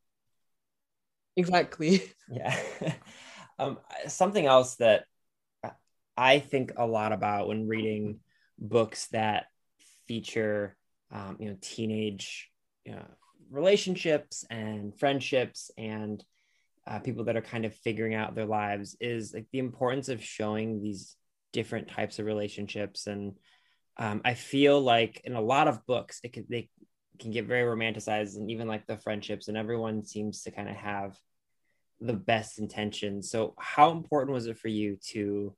Exactly. 1.37 2.03
Yeah. 2.33 2.57
um, 3.59 3.79
something 4.07 4.47
else 4.47 4.77
that 4.77 5.05
I 6.17 6.39
think 6.39 6.73
a 6.77 6.87
lot 6.87 7.13
about 7.13 7.49
when 7.49 7.69
reading 7.69 8.21
books 8.59 9.07
that 9.09 9.47
feature 10.07 10.77
um, 11.13 11.37
you 11.41 11.49
know 11.49 11.57
teenage 11.61 12.51
you 12.85 12.93
know, 12.93 13.05
relationships 13.51 14.45
and 14.51 14.99
friendships 14.99 15.71
and 15.77 16.25
uh, 16.87 16.99
people 16.99 17.25
that 17.25 17.37
are 17.37 17.43
kind 17.43 17.65
of 17.65 17.75
figuring 17.75 18.15
out 18.15 18.35
their 18.35 18.47
lives 18.47 18.97
is 19.01 19.35
like 19.35 19.47
the 19.53 19.59
importance 19.59 20.09
of 20.09 20.23
showing 20.23 20.81
these 20.83 21.17
different 21.53 21.89
types 21.89 22.19
of 22.19 22.27
relationships. 22.27 23.07
And 23.07 23.35
um, 23.97 24.23
i 24.25 24.35
feel 24.35 24.81
like 24.81 25.21
in 25.25 25.35
a 25.35 25.41
lot 25.41 25.69
of 25.69 25.85
books 25.85 26.21
it 26.25 26.33
can 26.33 26.47
they 26.49 26.71
can 27.19 27.31
get 27.31 27.47
very 27.47 27.63
romanticized 27.63 28.37
and 28.37 28.51
even 28.51 28.67
like 28.67 28.87
the 28.87 28.97
friendships 28.97 29.49
and 29.49 29.57
everyone 29.57 30.03
seems 30.03 30.43
to 30.43 30.51
kind 30.51 30.69
of 30.69 30.77
have 30.77 31.19
the 32.01 32.15
best 32.15 32.59
intentions. 32.59 33.31
So 33.31 33.55
how 33.59 33.91
important 33.91 34.33
was 34.33 34.47
it 34.47 34.59
for 34.59 34.69
you 34.69 34.97
to 35.09 35.55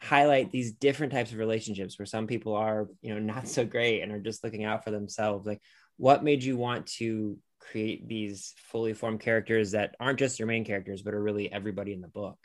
highlight 0.00 0.52
these 0.52 0.72
different 0.72 1.12
types 1.12 1.32
of 1.32 1.38
relationships 1.38 1.98
where 1.98 2.06
some 2.06 2.26
people 2.26 2.54
are 2.54 2.88
you 3.00 3.12
know 3.12 3.20
not 3.20 3.48
so 3.48 3.64
great 3.64 4.00
and 4.02 4.12
are 4.12 4.20
just 4.20 4.44
looking 4.44 4.64
out 4.64 4.84
for 4.84 4.90
themselves. 4.90 5.46
Like 5.46 5.60
what 5.96 6.24
made 6.24 6.42
you 6.42 6.56
want 6.56 6.86
to 6.98 7.38
create 7.58 8.08
these 8.08 8.54
fully 8.70 8.94
formed 8.94 9.20
characters 9.20 9.72
that 9.72 9.94
aren't 9.98 10.18
just 10.18 10.38
your 10.38 10.46
main 10.46 10.64
characters 10.64 11.02
but 11.02 11.14
are 11.14 11.22
really 11.22 11.50
everybody 11.50 11.92
in 11.92 12.00
the 12.00 12.08
book? 12.08 12.38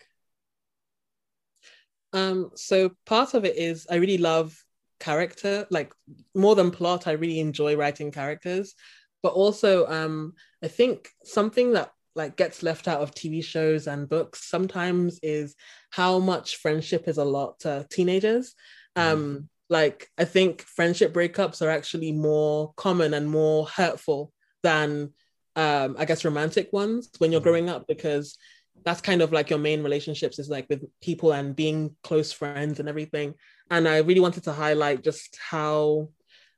Um 2.11 2.51
so 2.55 2.91
part 3.05 3.33
of 3.33 3.45
it 3.45 3.57
is 3.57 3.87
i 3.89 3.95
really 3.95 4.17
love 4.17 4.55
character 4.99 5.67
like 5.69 5.93
more 6.33 6.55
than 6.55 6.71
plot 6.71 7.07
i 7.07 7.11
really 7.11 7.39
enjoy 7.39 7.75
writing 7.75 8.11
characters. 8.11 8.73
But 9.21 9.33
also 9.33 9.87
um 9.87 10.33
i 10.63 10.67
think 10.67 11.09
something 11.23 11.73
that 11.73 11.91
like 12.15 12.35
gets 12.35 12.63
left 12.63 12.87
out 12.87 13.01
of 13.01 13.11
tv 13.11 13.43
shows 13.43 13.87
and 13.87 14.09
books 14.09 14.49
sometimes 14.49 15.19
is 15.23 15.55
how 15.89 16.19
much 16.19 16.57
friendship 16.57 17.07
is 17.07 17.17
a 17.17 17.25
lot 17.25 17.59
to 17.59 17.85
teenagers. 17.91 18.53
Um 18.95 19.19
mm 19.19 19.47
like 19.69 20.09
i 20.17 20.25
think 20.25 20.61
friendship 20.61 21.13
breakups 21.13 21.61
are 21.61 21.69
actually 21.69 22.11
more 22.11 22.73
common 22.75 23.13
and 23.13 23.27
more 23.27 23.65
hurtful 23.65 24.31
than 24.61 25.09
um 25.55 25.95
i 25.97 26.03
guess 26.03 26.25
romantic 26.25 26.71
ones 26.73 27.09
when 27.17 27.31
you're 27.31 27.39
mm 27.41 27.45
growing 27.45 27.69
up 27.69 27.87
because 27.87 28.37
that's 28.83 29.01
kind 29.01 29.21
of 29.21 29.31
like 29.31 29.49
your 29.49 29.59
main 29.59 29.81
relationships 29.81 30.39
is 30.39 30.49
like 30.49 30.67
with 30.69 30.83
people 31.01 31.31
and 31.31 31.55
being 31.55 31.95
close 32.03 32.31
friends 32.31 32.79
and 32.79 32.89
everything. 32.89 33.33
And 33.69 33.87
i 33.87 33.97
really 33.99 34.19
wanted 34.19 34.43
to 34.43 34.51
highlight 34.51 35.03
just 35.03 35.37
how 35.39 36.09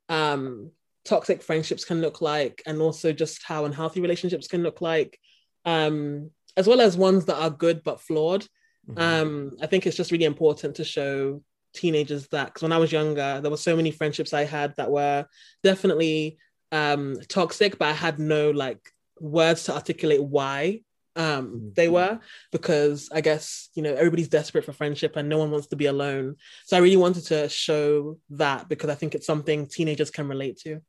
um 0.09 0.71
toxic 1.03 1.43
friendships 1.43 1.85
can 1.85 2.01
look 2.01 2.21
like 2.21 2.63
and 2.65 2.81
also 2.81 3.13
just 3.13 3.43
how 3.43 3.65
unhealthy 3.65 4.01
relationships 4.01 4.47
can 4.47 4.63
look 4.63 4.81
like 4.81 5.19
um 5.65 6.29
as 6.57 6.67
well 6.67 6.81
as 6.81 6.98
ones 6.98 7.25
that 7.25 7.41
are 7.41 7.50
good 7.50 7.84
but 7.84 8.01
flawed 8.01 8.45
mm-hmm. 8.89 8.98
um 8.98 9.51
i 9.62 9.65
think 9.65 9.86
it's 9.86 9.98
just 9.98 10.12
really 10.12 10.25
important 10.25 10.75
to 10.75 10.84
show 10.84 11.41
teenagers 11.75 12.27
that 12.29 12.48
because 12.48 12.63
when 12.63 12.72
I 12.72 12.77
was 12.77 12.91
younger, 12.91 13.39
there 13.41 13.51
were 13.51 13.57
so 13.57 13.75
many 13.75 13.91
friendships 13.91 14.34
I 14.34 14.45
had 14.45 14.75
that 14.77 14.89
were 14.89 15.25
definitely 15.63 16.38
um, 16.72 17.17
toxic, 17.27 17.77
but 17.77 17.89
I 17.89 17.93
had 17.93 18.17
no 18.17 18.50
like 18.50 18.79
words 19.19 19.65
to 19.65 19.74
articulate 19.74 20.24
why 20.24 20.81
um, 21.15 21.48
mm-hmm. 21.48 21.69
they 21.75 21.88
were 21.88 22.19
because 22.51 23.10
I 23.13 23.22
guess 23.22 23.69
you 23.75 23.84
know 23.84 23.93
everybody's 23.93 24.27
desperate 24.27 24.65
for 24.65 24.74
friendship 24.74 25.15
and 25.15 25.29
no 25.29 25.38
one 25.38 25.51
wants 25.51 25.67
to 25.67 25.75
be 25.75 25.86
alone. 25.86 26.38
So 26.65 26.75
I 26.75 26.79
really 26.79 26.98
wanted 26.98 27.25
to 27.25 27.48
show 27.50 28.17
that 28.31 28.67
because 28.67 28.89
I 28.89 28.95
think 28.95 29.13
it's 29.13 29.27
something 29.27 29.67
teenagers 29.67 30.10
can 30.10 30.27
relate 30.27 30.57
to. 30.63 30.81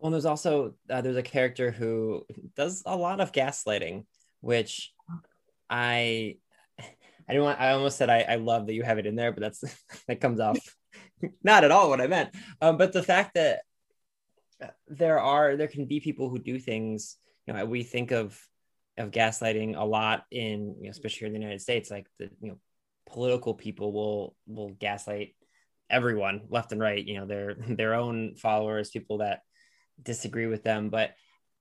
Well, 0.00 0.10
there's 0.10 0.24
also 0.24 0.74
uh, 0.88 1.00
there's 1.02 1.16
a 1.16 1.22
character 1.22 1.70
who 1.70 2.24
does 2.56 2.82
a 2.86 2.96
lot 2.96 3.20
of 3.20 3.32
gaslighting, 3.32 4.06
which 4.40 4.92
I 5.68 6.36
I 6.78 7.32
didn't 7.32 7.44
want. 7.44 7.60
I 7.60 7.72
almost 7.72 7.98
said 7.98 8.10
I, 8.10 8.22
I 8.22 8.34
love 8.36 8.66
that 8.66 8.74
you 8.74 8.82
have 8.82 8.98
it 8.98 9.06
in 9.06 9.14
there, 9.14 9.30
but 9.30 9.40
that's 9.40 9.62
that 10.08 10.20
comes 10.20 10.40
off 10.40 10.58
not 11.44 11.64
at 11.64 11.70
all 11.70 11.90
what 11.90 12.00
I 12.00 12.06
meant. 12.06 12.34
Um, 12.60 12.76
but 12.76 12.92
the 12.92 13.02
fact 13.02 13.34
that 13.34 13.60
there 14.88 15.18
are 15.18 15.56
there 15.56 15.68
can 15.68 15.86
be 15.86 16.00
people 16.00 16.28
who 16.28 16.38
do 16.38 16.58
things. 16.58 17.16
You 17.46 17.54
know, 17.54 17.64
we 17.64 17.82
think 17.82 18.10
of 18.10 18.38
of 18.98 19.10
gaslighting 19.10 19.76
a 19.76 19.84
lot 19.84 20.24
in, 20.30 20.76
you 20.78 20.84
know, 20.84 20.90
especially 20.90 21.20
here 21.20 21.26
in 21.28 21.32
the 21.34 21.40
United 21.40 21.60
States. 21.60 21.90
Like 21.90 22.06
the 22.18 22.30
you 22.40 22.50
know, 22.50 22.58
political 23.06 23.54
people 23.54 23.92
will 23.92 24.34
will 24.46 24.70
gaslight 24.70 25.34
everyone 25.88 26.42
left 26.48 26.72
and 26.72 26.80
right. 26.80 27.04
You 27.04 27.20
know, 27.20 27.26
their 27.26 27.54
their 27.68 27.94
own 27.94 28.34
followers, 28.36 28.90
people 28.90 29.18
that 29.18 29.42
disagree 30.02 30.46
with 30.46 30.62
them, 30.62 30.90
but. 30.90 31.14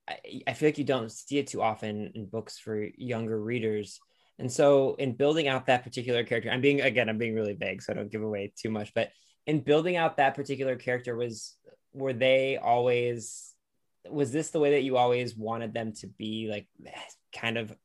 I, 0.08 0.42
I 0.48 0.54
feel 0.54 0.70
like 0.70 0.80
you 0.80 0.86
don't 0.86 1.12
see 1.12 1.38
it 1.38 1.46
too 1.46 1.62
often 1.62 2.14
in 2.16 2.26
books 2.26 2.58
for 2.58 2.84
younger 2.98 3.40
readers 3.40 4.00
and 4.40 4.52
so 4.52 4.96
in 4.96 5.14
building 5.14 5.48
out 5.50 5.66
that 5.66 5.84
particular 5.84 6.24
character, 6.24 6.50
I'm 6.50 6.62
being 6.62 6.82
again, 6.82 7.10
I'm 7.10 7.18
being 7.18 7.36
really 7.36 7.54
vague, 7.54 7.82
so 7.82 7.92
I 7.92 7.96
don't 7.96 8.12
give 8.12 8.24
away 8.24 8.54
too 8.56 8.72
much, 8.72 8.94
but 8.94 9.12
in 9.46 9.60
building 9.60 9.98
out 9.98 10.18
that 10.18 10.36
particular 10.36 10.78
character 10.78 11.16
was 11.16 11.56
were 11.94 12.14
they 12.14 12.58
always 12.58 13.54
was 14.10 14.32
this 14.32 14.50
the 14.52 14.60
way 14.60 14.72
that 14.72 14.84
you 14.84 14.96
always 14.96 15.36
wanted 15.36 15.74
them 15.74 15.92
to 15.92 16.08
be 16.08 16.48
like 16.50 16.68
kind 17.36 17.58
of 17.58 17.76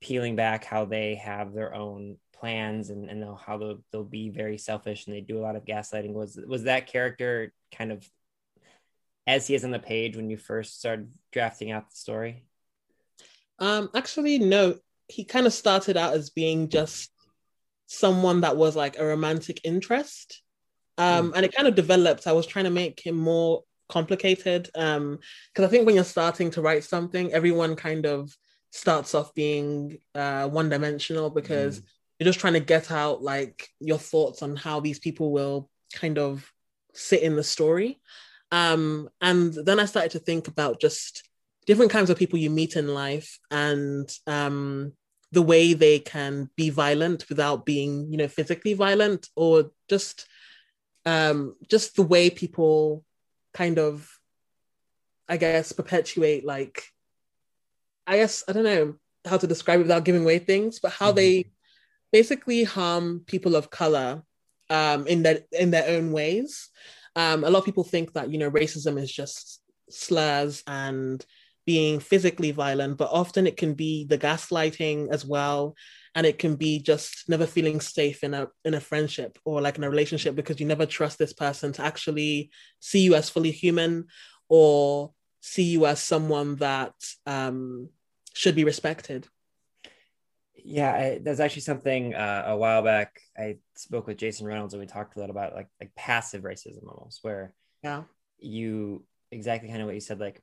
peeling 0.00 0.34
back 0.34 0.64
how 0.64 0.86
they 0.86 1.16
have 1.16 1.52
their 1.52 1.74
own 1.74 2.16
plans 2.32 2.90
and, 2.90 3.10
and 3.10 3.24
how 3.44 3.58
they'll, 3.58 3.78
they'll 3.92 4.04
be 4.04 4.30
very 4.30 4.56
selfish 4.56 5.06
and 5.06 5.14
they 5.14 5.20
do 5.20 5.38
a 5.38 5.42
lot 5.42 5.56
of 5.56 5.64
gaslighting 5.64 6.12
was 6.12 6.38
was 6.46 6.64
that 6.64 6.86
character 6.86 7.52
kind 7.74 7.92
of 7.92 8.08
as 9.26 9.46
he 9.46 9.54
is 9.54 9.64
on 9.64 9.70
the 9.70 9.78
page 9.78 10.16
when 10.16 10.30
you 10.30 10.36
first 10.36 10.78
started 10.78 11.12
drafting 11.32 11.70
out 11.70 11.90
the 11.90 11.96
story 11.96 12.44
um 13.58 13.88
actually 13.94 14.38
no 14.38 14.76
he 15.08 15.24
kind 15.24 15.46
of 15.46 15.52
started 15.52 15.96
out 15.96 16.14
as 16.14 16.30
being 16.30 16.68
just 16.68 17.10
someone 17.86 18.40
that 18.40 18.56
was 18.56 18.76
like 18.76 18.98
a 18.98 19.06
romantic 19.06 19.60
interest. 19.64 20.42
Um, 20.98 21.30
mm. 21.30 21.36
And 21.36 21.44
it 21.44 21.54
kind 21.54 21.68
of 21.68 21.74
developed. 21.74 22.26
I 22.26 22.32
was 22.32 22.46
trying 22.46 22.64
to 22.64 22.70
make 22.70 23.00
him 23.00 23.16
more 23.16 23.62
complicated. 23.88 24.68
Um, 24.74 25.18
because 25.52 25.66
I 25.66 25.70
think 25.70 25.86
when 25.86 25.94
you're 25.94 26.04
starting 26.04 26.50
to 26.52 26.62
write 26.62 26.84
something, 26.84 27.32
everyone 27.32 27.76
kind 27.76 28.06
of 28.06 28.34
starts 28.70 29.14
off 29.14 29.32
being 29.34 29.98
uh, 30.14 30.48
one 30.48 30.68
dimensional 30.68 31.30
because 31.30 31.80
mm. 31.80 31.84
you're 32.18 32.26
just 32.26 32.40
trying 32.40 32.54
to 32.54 32.60
get 32.60 32.90
out 32.90 33.22
like 33.22 33.68
your 33.80 33.98
thoughts 33.98 34.42
on 34.42 34.56
how 34.56 34.80
these 34.80 34.98
people 34.98 35.32
will 35.32 35.70
kind 35.94 36.18
of 36.18 36.50
sit 36.92 37.22
in 37.22 37.36
the 37.36 37.44
story. 37.44 38.00
Um, 38.52 39.08
and 39.20 39.52
then 39.52 39.80
I 39.80 39.86
started 39.86 40.12
to 40.12 40.18
think 40.18 40.48
about 40.48 40.80
just 40.80 41.28
different 41.66 41.90
kinds 41.90 42.10
of 42.10 42.18
people 42.18 42.38
you 42.38 42.50
meet 42.50 42.76
in 42.76 42.88
life 42.88 43.38
and 43.50 44.08
um, 44.26 44.92
the 45.32 45.42
way 45.42 45.74
they 45.74 45.98
can 45.98 46.48
be 46.56 46.70
violent 46.70 47.28
without 47.28 47.66
being, 47.66 48.10
you 48.10 48.16
know, 48.16 48.28
physically 48.28 48.74
violent, 48.74 49.28
or 49.34 49.70
just 49.88 50.26
um, 51.04 51.56
just 51.68 51.96
the 51.96 52.02
way 52.02 52.30
people 52.30 53.04
kind 53.52 53.78
of, 53.78 54.10
I 55.28 55.36
guess, 55.36 55.72
perpetuate 55.72 56.44
like, 56.44 56.84
I 58.06 58.18
guess 58.18 58.44
I 58.48 58.52
don't 58.52 58.64
know 58.64 58.94
how 59.24 59.36
to 59.36 59.46
describe 59.46 59.80
it 59.80 59.84
without 59.84 60.04
giving 60.04 60.22
away 60.22 60.38
things, 60.38 60.78
but 60.78 60.92
how 60.92 61.08
mm-hmm. 61.08 61.16
they 61.16 61.50
basically 62.12 62.62
harm 62.64 63.24
people 63.26 63.56
of 63.56 63.70
color 63.70 64.22
um, 64.70 65.06
in 65.06 65.22
their 65.22 65.40
in 65.52 65.70
their 65.70 65.88
own 65.96 66.12
ways. 66.12 66.70
Um, 67.16 67.44
a 67.44 67.50
lot 67.50 67.60
of 67.60 67.64
people 67.64 67.84
think 67.84 68.12
that 68.12 68.30
you 68.30 68.38
know 68.38 68.50
racism 68.50 69.00
is 69.00 69.12
just 69.12 69.60
slurs 69.90 70.62
and 70.66 71.24
being 71.66 71.98
physically 71.98 72.52
violent, 72.52 72.96
but 72.96 73.10
often 73.10 73.46
it 73.46 73.56
can 73.56 73.74
be 73.74 74.04
the 74.04 74.18
gaslighting 74.18 75.10
as 75.10 75.24
well. 75.24 75.74
And 76.14 76.24
it 76.24 76.38
can 76.38 76.56
be 76.56 76.78
just 76.78 77.28
never 77.28 77.46
feeling 77.46 77.80
safe 77.80 78.22
in 78.22 78.32
a 78.32 78.48
in 78.64 78.74
a 78.74 78.80
friendship 78.80 79.38
or 79.44 79.60
like 79.60 79.76
in 79.76 79.84
a 79.84 79.90
relationship 79.90 80.34
because 80.34 80.60
you 80.60 80.66
never 80.66 80.86
trust 80.86 81.18
this 81.18 81.32
person 81.32 81.72
to 81.72 81.82
actually 81.82 82.50
see 82.80 83.00
you 83.00 83.14
as 83.14 83.28
fully 83.28 83.50
human 83.50 84.06
or 84.48 85.12
see 85.40 85.64
you 85.64 85.86
as 85.86 86.00
someone 86.00 86.56
that 86.56 86.94
um, 87.26 87.90
should 88.32 88.54
be 88.54 88.64
respected. 88.64 89.26
Yeah, 90.68 90.92
I, 90.92 91.20
there's 91.22 91.38
actually 91.38 91.62
something 91.62 92.14
uh, 92.14 92.44
a 92.48 92.56
while 92.56 92.82
back. 92.82 93.20
I 93.38 93.58
spoke 93.76 94.08
with 94.08 94.18
Jason 94.18 94.46
Reynolds 94.46 94.74
and 94.74 94.80
we 94.80 94.86
talked 94.86 95.16
a 95.16 95.20
lot 95.20 95.30
about 95.30 95.54
like 95.54 95.68
like 95.80 95.94
passive 95.94 96.42
racism 96.42 96.88
almost, 96.88 97.20
where 97.22 97.54
yeah, 97.84 98.02
you 98.38 99.04
exactly 99.30 99.68
kind 99.68 99.80
of 99.80 99.86
what 99.86 99.94
you 99.94 100.00
said, 100.00 100.18
like 100.18 100.42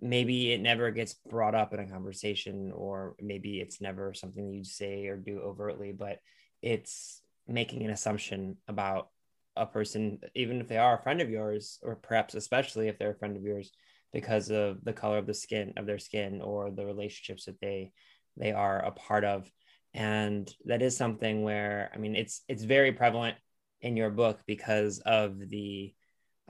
maybe 0.00 0.52
it 0.52 0.60
never 0.60 0.90
gets 0.90 1.14
brought 1.28 1.54
up 1.54 1.74
in 1.74 1.80
a 1.80 1.86
conversation 1.88 2.72
or 2.74 3.14
maybe 3.20 3.60
it's 3.60 3.80
never 3.80 4.14
something 4.14 4.48
you'd 4.48 4.66
say 4.66 5.06
or 5.06 5.16
do 5.16 5.40
overtly 5.40 5.92
but 5.92 6.18
it's 6.60 7.22
making 7.46 7.84
an 7.84 7.90
assumption 7.90 8.56
about 8.66 9.08
a 9.56 9.64
person 9.64 10.18
even 10.34 10.60
if 10.60 10.66
they 10.66 10.76
are 10.76 10.98
a 10.98 11.02
friend 11.02 11.20
of 11.20 11.30
yours 11.30 11.78
or 11.82 11.94
perhaps 11.94 12.34
especially 12.34 12.88
if 12.88 12.98
they're 12.98 13.12
a 13.12 13.18
friend 13.18 13.36
of 13.36 13.44
yours 13.44 13.70
because 14.12 14.50
of 14.50 14.82
the 14.82 14.92
color 14.92 15.18
of 15.18 15.26
the 15.26 15.34
skin 15.34 15.72
of 15.76 15.86
their 15.86 16.00
skin 16.00 16.40
or 16.42 16.72
the 16.72 16.84
relationships 16.84 17.44
that 17.44 17.60
they 17.60 17.92
they 18.36 18.52
are 18.52 18.78
a 18.78 18.90
part 18.90 19.24
of. 19.24 19.50
And 19.94 20.50
that 20.64 20.80
is 20.80 20.96
something 20.96 21.42
where 21.42 21.90
i 21.94 21.98
mean 21.98 22.16
it's 22.16 22.40
it's 22.48 22.64
very 22.64 22.92
prevalent 22.92 23.36
in 23.82 23.96
your 23.96 24.08
book 24.08 24.40
because 24.46 25.00
of 25.00 25.38
the 25.50 25.92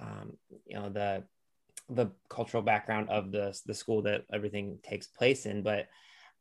um, 0.01 0.37
you 0.67 0.77
know 0.77 0.91
the 0.91 1.25
the 1.89 2.11
cultural 2.29 2.63
background 2.63 3.09
of 3.11 3.33
the 3.33 3.59
the 3.67 3.75
school 3.75 4.03
that 4.03 4.23
everything 4.33 4.79
takes 4.83 5.07
place 5.07 5.47
in, 5.47 5.63
but 5.63 5.87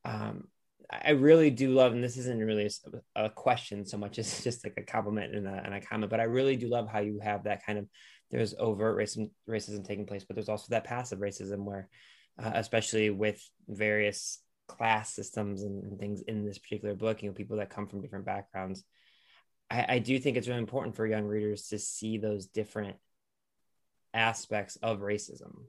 um, 0.06 0.48
I 0.90 1.12
really 1.12 1.50
do 1.50 1.74
love, 1.74 1.94
and 1.94 2.04
this 2.04 2.18
isn't 2.18 2.40
really 2.40 2.70
a, 3.16 3.30
question 3.30 3.86
so 3.86 3.98
much 3.98 4.20
as 4.20 4.44
just 4.44 4.64
like 4.64 4.74
a 4.78 4.84
compliment 4.84 5.36
and 5.36 5.48
a, 5.48 5.62
and 5.64 5.74
a 5.74 5.82
comment, 5.82 6.10
but 6.10 6.20
I 6.20 6.24
really 6.24 6.58
do 6.58 6.68
love 6.68 6.90
how 6.90 7.00
you 7.00 7.20
have 7.22 7.46
that 7.46 7.66
kind 7.66 7.80
of 7.80 7.88
there's 8.30 8.54
overt 8.58 8.98
racism 8.98 9.30
racism 9.50 9.86
taking 9.86 10.06
place, 10.06 10.24
but 10.24 10.36
there's 10.36 10.50
also 10.50 10.68
that 10.70 10.86
passive 10.86 11.20
racism 11.20 11.64
where, 11.66 11.90
uh, 12.42 12.52
especially 12.56 13.10
with 13.10 13.42
various 13.68 14.42
class 14.72 15.13
systems 15.13 15.63
and, 15.63 15.84
and, 15.84 16.00
things 16.00 16.22
in 16.22 16.46
this 16.46 16.58
particular 16.58 16.96
book, 16.96 17.22
you 17.22 17.30
know, 17.30 17.34
people 17.34 17.58
that 17.58 17.70
come 17.70 17.88
from 17.88 18.01
different 18.01 18.25
backgrounds. 18.25 18.84
I, 19.70 19.86
I 19.96 20.00
do 20.00 20.18
think 20.20 20.38
it's 20.38 20.48
really 20.48 20.60
important 20.60 20.96
for 20.96 21.06
young 21.06 21.25
readers 21.25 21.68
to 21.68 21.80
see 21.80 22.18
those 22.18 22.48
different 22.48 22.98
aspects 24.13 24.78
of 24.78 25.00
racism. 25.00 25.66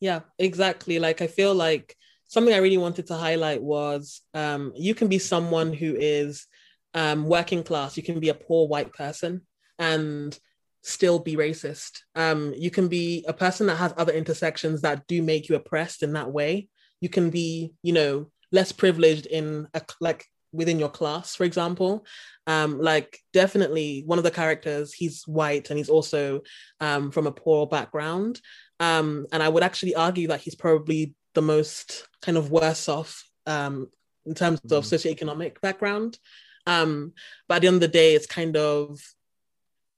Yeah, 0.00 0.20
exactly. 0.38 0.98
Like 0.98 1.22
I 1.22 1.26
feel 1.26 1.54
like 1.54 1.96
something 2.26 2.52
I 2.52 2.58
really 2.58 2.78
wanted 2.78 3.06
to 3.08 3.14
highlight 3.14 3.62
was 3.62 4.20
um, 4.34 4.72
you 4.76 4.94
can 4.94 5.08
be 5.08 5.18
someone 5.18 5.72
who 5.72 5.94
is 5.96 6.46
um, 6.94 7.26
working 7.26 7.62
class, 7.62 7.96
you 7.96 8.02
can 8.02 8.20
be 8.20 8.28
a 8.28 8.34
poor 8.34 8.68
white 8.68 8.92
person, 8.92 9.42
and 9.78 10.38
still 10.82 11.18
be 11.18 11.36
racist. 11.36 12.00
Um, 12.14 12.52
you 12.56 12.70
can 12.70 12.88
be 12.88 13.24
a 13.26 13.32
person 13.32 13.66
that 13.66 13.76
has 13.76 13.94
other 13.96 14.12
intersections 14.12 14.82
that 14.82 15.06
do 15.06 15.22
make 15.22 15.48
you 15.48 15.56
oppressed 15.56 16.02
in 16.02 16.12
that 16.12 16.30
way. 16.30 16.68
You 17.00 17.08
can 17.08 17.30
be, 17.30 17.74
you 17.82 17.92
know, 17.92 18.30
less 18.52 18.72
privileged 18.72 19.26
in 19.26 19.68
a 19.74 19.82
like 20.00 20.26
within 20.52 20.78
your 20.78 20.88
class, 20.88 21.34
for 21.34 21.44
example. 21.44 22.06
Um, 22.46 22.80
like 22.80 23.18
definitely 23.32 24.02
one 24.06 24.18
of 24.18 24.24
the 24.24 24.30
characters, 24.30 24.92
he's 24.92 25.24
white 25.26 25.70
and 25.70 25.78
he's 25.78 25.88
also 25.88 26.42
um, 26.80 27.10
from 27.10 27.26
a 27.26 27.32
poor 27.32 27.66
background. 27.66 28.40
Um, 28.80 29.26
and 29.32 29.42
I 29.42 29.48
would 29.48 29.62
actually 29.62 29.94
argue 29.94 30.28
that 30.28 30.40
he's 30.40 30.54
probably 30.54 31.14
the 31.34 31.42
most 31.42 32.06
kind 32.22 32.38
of 32.38 32.50
worse 32.50 32.88
off 32.88 33.24
um, 33.46 33.88
in 34.24 34.34
terms 34.34 34.60
mm-hmm. 34.60 34.74
of 34.74 34.84
socioeconomic 34.84 35.60
background. 35.60 36.18
Um, 36.66 37.12
but 37.48 37.56
at 37.56 37.62
the 37.62 37.68
end 37.68 37.76
of 37.76 37.80
the 37.80 37.88
day, 37.88 38.14
it's 38.14 38.26
kind 38.26 38.56
of 38.56 39.00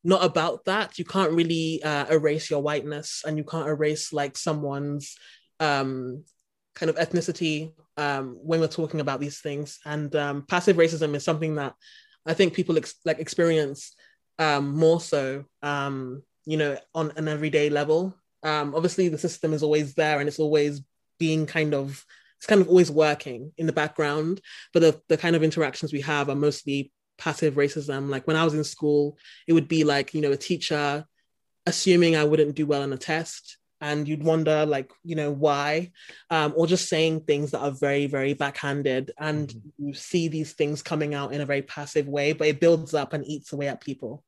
not 0.03 0.25
about 0.25 0.65
that. 0.65 0.99
You 0.99 1.05
can't 1.05 1.33
really 1.33 1.83
uh, 1.83 2.07
erase 2.11 2.50
your 2.50 2.62
whiteness 2.62 3.23
and 3.26 3.37
you 3.37 3.45
can't 3.45 3.69
erase 3.69 4.12
like 4.12 4.38
someone's 4.38 5.17
um, 5.61 6.25
kind 6.76 6.90
of 6.90 6.97
ethnicity 6.97 7.73
um, 7.97 8.37
when 8.40 8.61
we're 8.61 8.68
talking 8.68 9.00
about 9.00 9.18
these 9.18 9.40
things. 9.40 9.80
And 9.85 10.14
um, 10.14 10.42
passive 10.42 10.76
racism 10.76 11.16
is 11.16 11.25
something 11.25 11.56
that 11.56 11.75
I 12.25 12.35
think 12.35 12.54
people 12.54 12.76
ex- 12.76 13.00
like 13.04 13.18
experience 13.18 13.95
um, 14.38 14.76
more 14.76 15.00
so, 15.00 15.45
um, 15.62 16.23
you 16.45 16.59
know, 16.59 16.78
on 16.95 17.12
an 17.16 17.26
everyday 17.26 17.71
level. 17.71 18.14
Um, 18.42 18.75
obviously, 18.75 19.09
the 19.09 19.18
system 19.18 19.52
is 19.52 19.62
always 19.62 19.95
there 19.95 20.21
and 20.21 20.28
it's 20.28 20.38
always 20.38 20.83
being 21.18 21.47
kind 21.47 21.75
of 21.75 22.04
it's 22.37 22.47
kind 22.47 22.61
of 22.61 22.68
always 22.68 22.90
working 22.90 23.52
in 23.56 23.66
the 23.66 23.73
background, 23.73 24.42
but 24.75 24.80
the, 24.80 25.00
the 25.09 25.16
kind 25.16 25.35
of 25.35 25.42
interactions 25.42 25.90
we 25.90 26.02
have 26.02 26.28
are 26.28 26.35
mostly 26.35 26.92
passive 27.16 27.54
racism. 27.54 28.11
Like 28.11 28.26
when 28.26 28.37
I 28.37 28.45
was 28.45 28.52
in 28.52 28.62
school, 28.62 29.16
it 29.47 29.54
would 29.54 29.68
be 29.68 29.85
like, 29.85 30.12
you 30.12 30.21
know, 30.21 30.33
a 30.33 30.37
teacher 30.37 31.06
assuming 31.64 32.14
I 32.14 32.25
wouldn't 32.25 32.54
do 32.54 32.66
well 32.66 32.83
on 32.83 32.92
a 32.92 32.99
test. 32.99 33.56
And 33.80 34.09
you'd 34.09 34.23
wonder, 34.23 34.64
like, 34.64 34.90
you 35.04 35.16
know, 35.16 35.30
why, 35.30 35.92
um, 36.30 36.54
or 36.56 36.66
just 36.66 36.88
saying 36.88 37.21
things 37.21 37.50
that 37.50 37.61
are 37.61 37.71
very, 37.71 38.06
very 38.06 38.35
backhanded. 38.35 39.12
And 39.18 39.49
mm-hmm. 39.49 39.88
you 39.88 39.95
see 39.95 40.28
these 40.28 40.54
things 40.54 40.83
coming 40.83 41.14
out 41.14 41.33
in 41.33 41.40
a 41.40 41.47
very 41.47 41.62
passive 41.62 42.09
way, 42.09 42.33
but 42.33 42.49
it 42.49 42.61
builds 42.61 42.95
up 42.95 43.12
and 43.12 43.26
eats 43.26 43.52
away 43.52 43.68
at 43.68 43.80
people. 43.80 44.25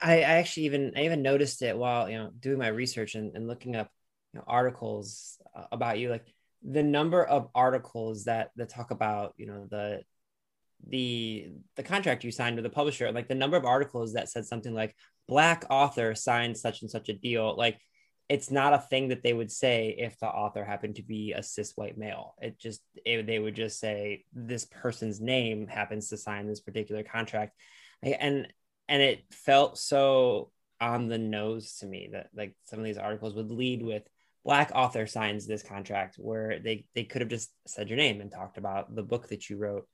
I, 0.00 0.18
I 0.18 0.38
actually 0.38 0.66
even 0.66 0.92
I 0.96 1.04
even 1.04 1.22
noticed 1.22 1.62
it 1.62 1.78
while 1.78 2.10
you 2.10 2.18
know 2.18 2.30
doing 2.38 2.58
my 2.58 2.68
research 2.68 3.14
and, 3.14 3.34
and 3.34 3.46
looking 3.46 3.74
up 3.74 3.90
you 4.32 4.38
know, 4.38 4.44
articles 4.46 5.38
uh, 5.56 5.64
about 5.72 5.98
you. 5.98 6.10
Like 6.10 6.26
the 6.62 6.82
number 6.82 7.24
of 7.24 7.48
articles 7.54 8.24
that 8.24 8.50
that 8.56 8.70
talk 8.70 8.90
about 8.90 9.34
you 9.36 9.46
know 9.46 9.66
the 9.70 10.02
the 10.88 11.48
the 11.76 11.82
contract 11.82 12.24
you 12.24 12.30
signed 12.30 12.56
with 12.56 12.62
the 12.62 12.70
publisher 12.70 13.10
like 13.12 13.28
the 13.28 13.34
number 13.34 13.56
of 13.56 13.64
articles 13.64 14.14
that 14.14 14.28
said 14.28 14.44
something 14.44 14.74
like 14.74 14.94
black 15.28 15.64
author 15.70 16.14
signed 16.14 16.56
such 16.56 16.82
and 16.82 16.90
such 16.90 17.08
a 17.08 17.14
deal 17.14 17.56
like 17.56 17.78
it's 18.28 18.50
not 18.50 18.72
a 18.72 18.78
thing 18.78 19.08
that 19.08 19.22
they 19.22 19.32
would 19.32 19.52
say 19.52 19.94
if 19.98 20.18
the 20.18 20.26
author 20.26 20.64
happened 20.64 20.96
to 20.96 21.02
be 21.02 21.32
a 21.32 21.42
cis 21.42 21.72
white 21.76 21.98
male. 21.98 22.34
It 22.40 22.58
just 22.58 22.80
it, 23.04 23.26
they 23.26 23.38
would 23.38 23.54
just 23.54 23.78
say 23.78 24.24
this 24.32 24.64
person's 24.64 25.20
name 25.20 25.66
happens 25.66 26.08
to 26.08 26.16
sign 26.16 26.46
this 26.46 26.60
particular 26.60 27.02
contract. 27.02 27.54
And 28.02 28.48
and 28.88 29.02
it 29.02 29.24
felt 29.30 29.78
so 29.78 30.50
on 30.80 31.08
the 31.08 31.18
nose 31.18 31.76
to 31.78 31.86
me 31.86 32.10
that 32.12 32.28
like 32.34 32.54
some 32.64 32.78
of 32.78 32.84
these 32.84 32.98
articles 32.98 33.34
would 33.34 33.50
lead 33.50 33.82
with 33.82 34.02
black 34.44 34.70
author 34.74 35.06
signs 35.06 35.46
this 35.46 35.62
contract 35.62 36.16
where 36.18 36.58
they 36.58 36.86
they 36.94 37.04
could 37.04 37.22
have 37.22 37.30
just 37.30 37.50
said 37.66 37.88
your 37.88 37.96
name 37.96 38.20
and 38.20 38.30
talked 38.30 38.58
about 38.58 38.94
the 38.94 39.02
book 39.02 39.28
that 39.28 39.48
you 39.50 39.58
wrote. 39.58 39.86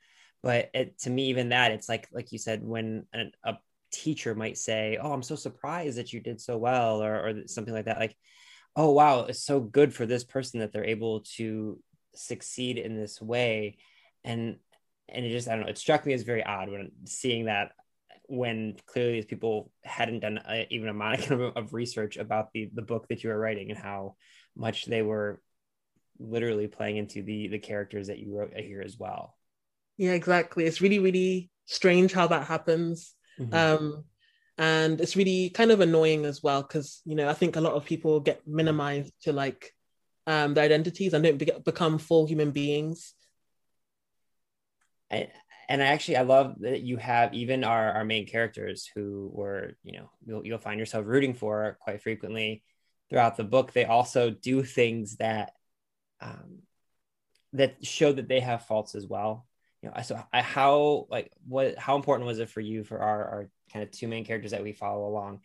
But 0.42 0.70
it, 0.72 0.98
to 1.00 1.10
me 1.10 1.26
even 1.26 1.50
that 1.50 1.72
it's 1.72 1.88
like 1.88 2.08
like 2.12 2.30
you 2.32 2.38
said 2.38 2.62
when 2.62 3.06
an, 3.12 3.32
a 3.44 3.54
teacher 3.90 4.34
might 4.34 4.58
say 4.58 4.98
oh 5.00 5.12
i'm 5.12 5.22
so 5.22 5.34
surprised 5.34 5.98
that 5.98 6.12
you 6.12 6.20
did 6.20 6.40
so 6.40 6.56
well 6.56 7.02
or, 7.02 7.28
or 7.28 7.34
something 7.46 7.74
like 7.74 7.86
that 7.86 7.98
like 7.98 8.16
oh 8.76 8.90
wow 8.90 9.20
it's 9.20 9.44
so 9.44 9.60
good 9.60 9.92
for 9.94 10.06
this 10.06 10.24
person 10.24 10.60
that 10.60 10.72
they're 10.72 10.84
able 10.84 11.20
to 11.20 11.78
succeed 12.14 12.78
in 12.78 12.96
this 12.96 13.20
way 13.20 13.78
and 14.24 14.56
and 15.08 15.24
it 15.24 15.30
just 15.30 15.48
i 15.48 15.52
don't 15.52 15.62
know 15.62 15.68
it 15.68 15.78
struck 15.78 16.04
me 16.06 16.12
as 16.12 16.22
very 16.22 16.44
odd 16.44 16.70
when 16.70 16.90
seeing 17.04 17.46
that 17.46 17.72
when 18.26 18.76
clearly 18.86 19.14
these 19.14 19.24
people 19.24 19.72
hadn't 19.82 20.20
done 20.20 20.40
a, 20.48 20.66
even 20.70 20.88
a 20.88 20.94
modicum 20.94 21.40
of, 21.40 21.56
of 21.56 21.74
research 21.74 22.16
about 22.16 22.52
the 22.52 22.70
the 22.74 22.82
book 22.82 23.06
that 23.08 23.24
you 23.24 23.30
were 23.30 23.38
writing 23.38 23.70
and 23.70 23.78
how 23.78 24.14
much 24.56 24.86
they 24.86 25.02
were 25.02 25.40
literally 26.18 26.68
playing 26.68 26.96
into 26.96 27.22
the 27.22 27.48
the 27.48 27.58
characters 27.58 28.08
that 28.08 28.18
you 28.18 28.36
wrote 28.36 28.52
here 28.54 28.82
as 28.82 28.98
well 28.98 29.36
yeah, 30.00 30.12
exactly. 30.12 30.64
It's 30.64 30.80
really, 30.80 30.98
really 30.98 31.50
strange 31.66 32.14
how 32.14 32.26
that 32.28 32.46
happens. 32.46 33.12
Mm-hmm. 33.40 33.54
Um, 33.54 34.04
and 34.58 35.00
it's 35.00 35.16
really 35.16 35.48
kind 35.50 35.70
of 35.70 35.80
annoying 35.80 36.26
as 36.26 36.42
well 36.42 36.62
because 36.62 37.00
you 37.06 37.14
know 37.14 37.28
I 37.28 37.32
think 37.32 37.56
a 37.56 37.60
lot 37.60 37.72
of 37.72 37.86
people 37.86 38.20
get 38.20 38.46
minimized 38.46 39.12
to 39.22 39.32
like 39.32 39.72
um, 40.26 40.54
their 40.54 40.64
identities 40.64 41.14
and 41.14 41.24
don't 41.24 41.38
be- 41.38 41.52
become 41.64 41.98
full 41.98 42.26
human 42.26 42.50
beings. 42.50 43.14
I, 45.10 45.28
and 45.68 45.82
I 45.82 45.86
actually 45.86 46.18
I 46.18 46.22
love 46.22 46.56
that 46.60 46.82
you 46.82 46.98
have 46.98 47.32
even 47.32 47.64
our, 47.64 47.92
our 47.92 48.04
main 48.04 48.26
characters 48.26 48.88
who 48.94 49.30
were 49.32 49.76
you 49.82 49.98
know 49.98 50.10
you'll, 50.26 50.46
you'll 50.46 50.58
find 50.58 50.78
yourself 50.78 51.06
rooting 51.06 51.32
for 51.32 51.78
quite 51.80 52.02
frequently 52.02 52.62
throughout 53.08 53.38
the 53.38 53.44
book. 53.44 53.72
They 53.72 53.86
also 53.86 54.30
do 54.30 54.62
things 54.62 55.16
that 55.16 55.52
um, 56.20 56.58
that 57.54 57.84
show 57.84 58.12
that 58.12 58.28
they 58.28 58.40
have 58.40 58.66
faults 58.66 58.94
as 58.94 59.06
well 59.06 59.46
you 59.82 59.88
know, 59.88 60.02
so 60.02 60.22
I, 60.32 60.42
how 60.42 61.06
like 61.10 61.32
what 61.46 61.78
how 61.78 61.96
important 61.96 62.26
was 62.26 62.38
it 62.38 62.50
for 62.50 62.60
you 62.60 62.84
for 62.84 62.98
our 62.98 63.24
our 63.24 63.50
kind 63.72 63.82
of 63.82 63.90
two 63.90 64.08
main 64.08 64.24
characters 64.24 64.50
that 64.50 64.62
we 64.62 64.72
follow 64.72 65.06
along 65.06 65.40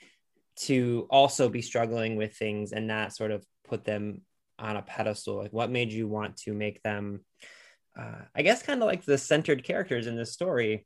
to 0.57 1.07
also 1.09 1.49
be 1.49 1.61
struggling 1.61 2.15
with 2.15 2.35
things 2.35 2.71
and 2.71 2.87
not 2.87 3.13
sort 3.13 3.31
of 3.31 3.45
put 3.67 3.85
them 3.85 4.21
on 4.59 4.77
a 4.77 4.81
pedestal? 4.81 5.37
Like, 5.37 5.53
what 5.53 5.69
made 5.71 5.91
you 5.91 6.07
want 6.07 6.37
to 6.37 6.53
make 6.53 6.81
them, 6.83 7.21
uh, 7.99 8.21
I 8.35 8.41
guess, 8.41 8.63
kind 8.63 8.81
of 8.81 8.87
like 8.87 9.05
the 9.05 9.17
centered 9.17 9.63
characters 9.63 10.07
in 10.07 10.15
this 10.15 10.33
story, 10.33 10.85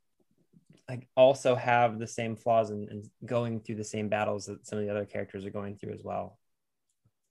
like 0.88 1.08
also 1.16 1.56
have 1.56 2.00
the 2.00 2.08
same 2.08 2.36
flaws 2.36 2.72
and, 2.72 2.90
and 2.90 3.06
going 3.26 3.60
through 3.60 3.76
the 3.76 3.84
same 3.84 4.10
battles 4.10 4.46
that 4.46 4.66
some 4.66 4.80
of 4.80 4.86
the 4.86 4.92
other 4.92 5.06
characters 5.06 5.46
are 5.46 5.52
going 5.52 5.76
through 5.76 5.94
as 5.94 6.04
well? 6.04 6.38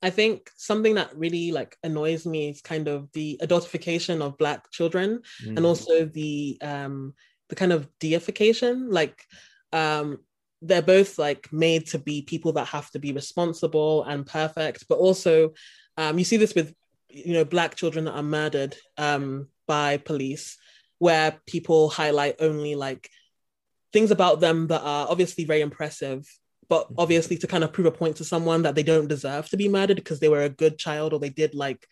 I 0.02 0.10
think 0.10 0.50
something 0.56 0.94
that 0.94 1.16
really 1.16 1.50
like 1.50 1.76
annoys 1.82 2.24
me 2.24 2.50
is 2.50 2.60
kind 2.60 2.86
of 2.88 3.10
the 3.12 3.38
adultification 3.42 4.20
of 4.22 4.38
black 4.38 4.70
children 4.70 5.22
mm. 5.44 5.56
and 5.56 5.66
also 5.66 6.04
the 6.04 6.58
um 6.62 7.14
the 7.48 7.56
kind 7.56 7.72
of 7.72 7.88
deification 7.98 8.90
like 8.90 9.24
um 9.72 10.18
they're 10.62 10.82
both 10.82 11.18
like 11.18 11.52
made 11.52 11.86
to 11.88 11.98
be 11.98 12.22
people 12.22 12.52
that 12.52 12.66
have 12.68 12.90
to 12.90 12.98
be 12.98 13.12
responsible 13.12 14.04
and 14.04 14.26
perfect 14.26 14.84
but 14.88 14.98
also 14.98 15.52
um 15.96 16.18
you 16.18 16.24
see 16.24 16.36
this 16.36 16.54
with 16.54 16.74
you 17.08 17.32
know 17.32 17.44
black 17.44 17.74
children 17.74 18.04
that 18.04 18.14
are 18.14 18.22
murdered 18.22 18.76
um 18.98 19.48
by 19.66 19.96
police 19.96 20.58
where 20.98 21.40
people 21.46 21.88
highlight 21.88 22.36
only 22.40 22.74
like 22.74 23.08
things 23.92 24.10
about 24.10 24.40
them 24.40 24.66
that 24.68 24.82
are 24.82 25.08
obviously 25.08 25.44
very 25.44 25.60
impressive 25.60 26.24
but 26.68 26.84
mm-hmm. 26.84 26.94
obviously 26.98 27.36
to 27.38 27.46
kind 27.46 27.64
of 27.64 27.72
prove 27.72 27.86
a 27.86 27.90
point 27.90 28.16
to 28.16 28.24
someone 28.24 28.62
that 28.62 28.74
they 28.74 28.82
don't 28.82 29.08
deserve 29.08 29.48
to 29.48 29.56
be 29.56 29.68
murdered 29.68 29.96
because 29.96 30.20
they 30.20 30.28
were 30.28 30.42
a 30.42 30.48
good 30.48 30.78
child 30.78 31.12
or 31.12 31.18
they 31.18 31.30
did 31.30 31.54
like 31.54 31.86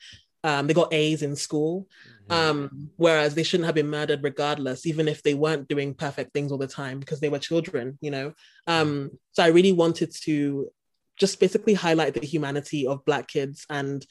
um, 0.47 0.69
they 0.69 0.75
got 0.75 0.95
A's 0.95 1.23
in 1.23 1.35
school, 1.35 1.89
mm-hmm. 2.29 2.33
um, 2.33 2.91
whereas 2.97 3.35
they 3.35 3.43
shouldn't 3.43 3.67
have 3.67 3.75
been 3.75 3.91
murdered 3.91 4.23
regardless, 4.23 4.87
even 4.87 5.09
if 5.09 5.21
they 5.25 5.35
weren't 5.35 5.67
doing 5.67 5.93
perfect 5.93 6.33
things 6.33 6.53
all 6.53 6.59
the 6.59 6.69
time 6.69 7.01
because 7.01 7.19
they 7.19 7.29
were 7.29 7.41
children, 7.41 7.99
you 8.01 8.12
know. 8.12 8.33
Um, 8.69 9.11
so 9.33 9.43
I 9.43 9.49
really 9.49 9.73
wanted 9.73 10.15
to 10.23 10.71
just 11.17 11.41
basically 11.41 11.75
highlight 11.75 12.15
the 12.15 12.25
humanity 12.25 12.87
of 12.87 13.05
Black 13.05 13.27
kids 13.27 13.67
and 13.69 14.07